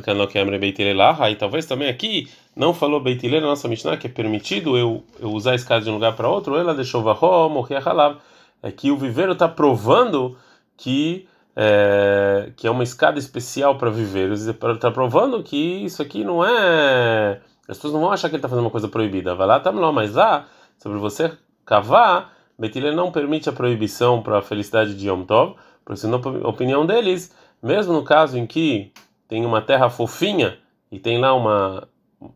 Aí 1.20 1.36
talvez 1.36 1.66
também 1.66 1.88
aqui 1.88 2.28
não 2.56 2.74
falou 2.74 3.00
Beitilei 3.00 3.40
na 3.40 3.48
nossa 3.48 3.68
Mishnah 3.68 3.98
que 3.98 4.08
é 4.08 4.10
permitido 4.10 4.76
eu, 4.78 5.04
eu 5.20 5.30
usar 5.32 5.52
a 5.52 5.56
escada 5.56 5.84
de 5.84 5.90
um 5.90 5.94
lugar 5.94 6.16
para 6.16 6.28
outro. 6.28 6.56
Ela 6.56 6.74
deixou 6.74 7.04
varro, 7.04 7.50
morrer 7.50 7.76
a 7.76 8.18
É 8.64 8.72
que 8.72 8.90
o 8.90 8.98
viveiro 8.98 9.34
está 9.34 9.48
provando 9.48 10.36
que 10.76 11.28
é, 11.56 12.52
que 12.56 12.68
é 12.68 12.72
uma 12.72 12.84
escada 12.84 13.20
especial 13.20 13.78
para 13.78 13.90
viveiros. 13.92 14.48
Está 14.48 14.92
provando 14.92 15.44
que 15.44 15.58
isso 15.58 16.02
aqui 16.02 16.24
não 16.24 16.44
é. 16.44 17.40
As 17.68 17.78
pessoas 17.78 17.94
não 17.94 18.02
vão 18.02 18.12
achar 18.12 18.30
que 18.30 18.36
ele 18.36 18.40
está 18.40 18.50
fazendo 18.50 18.66
uma 18.66 18.72
coisa 18.72 18.88
proibida. 18.88 19.36
Vai 19.36 19.46
lá, 19.48 19.60
tá 19.60 19.70
lá, 19.70 19.92
mas 19.92 20.16
lá 20.16 20.48
sobre 20.80 20.98
você 20.98 21.32
cavar, 21.68 22.34
Beitilei 22.58 22.96
não 22.96 23.12
permite 23.12 23.48
a 23.48 23.54
proibição 23.54 24.24
para 24.24 24.40
a 24.40 24.42
felicidade 24.42 24.96
de 24.96 25.08
Yom 25.08 25.24
Tov 25.24 25.56
porque 25.86 26.06
na 26.06 26.18
opinião 26.50 26.86
deles, 26.86 27.34
mesmo 27.64 27.94
no 27.94 28.04
caso 28.04 28.38
em 28.38 28.46
que 28.46 28.92
tem 29.26 29.46
uma 29.46 29.62
terra 29.62 29.90
fofinha 29.90 30.58
e 30.92 31.00
tem 31.00 31.18
lá 31.18 31.34
uma 31.34 31.88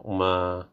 uma 0.02 0.68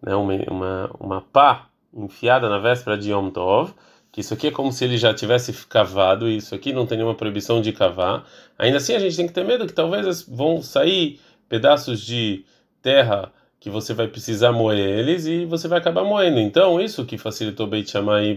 né, 0.00 0.14
uma, 0.14 0.34
uma, 0.48 0.90
uma 1.00 1.20
pá 1.20 1.66
enfiada 1.92 2.48
na 2.48 2.58
véspera 2.58 2.96
de 2.96 3.10
Yom 3.10 3.30
Tov, 3.30 3.74
que 4.12 4.20
isso 4.20 4.32
aqui 4.32 4.46
é 4.46 4.50
como 4.52 4.70
se 4.70 4.84
ele 4.84 4.96
já 4.96 5.12
tivesse 5.12 5.52
cavado, 5.66 6.28
e 6.28 6.36
isso 6.36 6.54
aqui 6.54 6.72
não 6.72 6.86
tem 6.86 6.98
nenhuma 6.98 7.16
proibição 7.16 7.60
de 7.60 7.72
cavar. 7.72 8.24
Ainda 8.56 8.76
assim, 8.76 8.94
a 8.94 8.98
gente 9.00 9.16
tem 9.16 9.26
que 9.26 9.32
ter 9.32 9.44
medo 9.44 9.66
que 9.66 9.72
talvez 9.72 10.22
vão 10.22 10.62
sair 10.62 11.20
pedaços 11.48 12.00
de 12.00 12.44
terra 12.80 13.32
que 13.64 13.70
você 13.70 13.94
vai 13.94 14.06
precisar 14.06 14.52
moer 14.52 14.78
eles 14.78 15.24
e 15.24 15.46
você 15.46 15.66
vai 15.66 15.78
acabar 15.78 16.04
moendo. 16.04 16.38
Então, 16.38 16.78
isso 16.78 17.06
que 17.06 17.16
facilitou 17.16 17.66
Beit 17.66 17.90
Shammai 17.90 18.26
e 18.26 18.34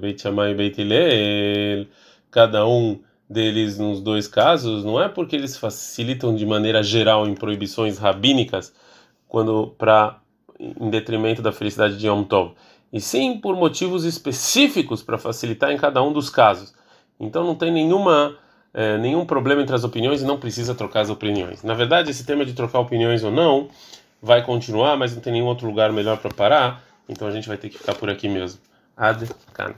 Beit, 0.00 0.20
Shammai 0.20 0.50
e 0.50 0.54
Beit 0.56 0.80
Hillel, 0.80 1.86
cada 2.32 2.66
um 2.66 2.98
deles 3.28 3.78
nos 3.78 4.00
dois 4.00 4.26
casos, 4.26 4.84
não 4.84 5.00
é 5.00 5.08
porque 5.08 5.36
eles 5.36 5.56
facilitam 5.56 6.34
de 6.34 6.44
maneira 6.44 6.82
geral 6.82 7.28
em 7.28 7.34
proibições 7.36 7.96
rabínicas, 7.96 8.74
quando 9.28 9.68
para 9.78 10.18
em 10.58 10.90
detrimento 10.90 11.40
da 11.40 11.52
felicidade 11.52 11.96
de 11.96 12.08
Yom 12.08 12.24
Tov, 12.24 12.54
e 12.92 13.00
sim 13.00 13.38
por 13.38 13.54
motivos 13.54 14.04
específicos 14.04 15.00
para 15.00 15.16
facilitar 15.16 15.70
em 15.70 15.76
cada 15.76 16.02
um 16.02 16.12
dos 16.12 16.28
casos. 16.28 16.74
Então 17.20 17.44
não 17.44 17.54
tem 17.54 17.70
nenhuma 17.70 18.36
é, 18.74 18.98
nenhum 18.98 19.24
problema 19.24 19.62
entre 19.62 19.76
as 19.76 19.84
opiniões 19.84 20.22
e 20.22 20.24
não 20.24 20.40
precisa 20.40 20.74
trocar 20.74 21.02
as 21.02 21.10
opiniões. 21.10 21.62
Na 21.62 21.74
verdade, 21.74 22.10
esse 22.10 22.24
tema 22.26 22.44
de 22.44 22.52
trocar 22.52 22.80
opiniões 22.80 23.22
ou 23.22 23.30
não 23.30 23.68
vai 24.22 24.44
continuar, 24.44 24.96
mas 24.96 25.14
não 25.14 25.20
tem 25.20 25.32
nenhum 25.32 25.46
outro 25.46 25.66
lugar 25.66 25.92
melhor 25.92 26.18
para 26.18 26.30
parar, 26.30 26.82
então 27.08 27.26
a 27.26 27.30
gente 27.30 27.48
vai 27.48 27.56
ter 27.56 27.68
que 27.68 27.78
ficar 27.78 27.94
por 27.94 28.10
aqui 28.10 28.28
mesmo. 28.28 28.60
Ad 28.96 29.26
can. 29.52 29.74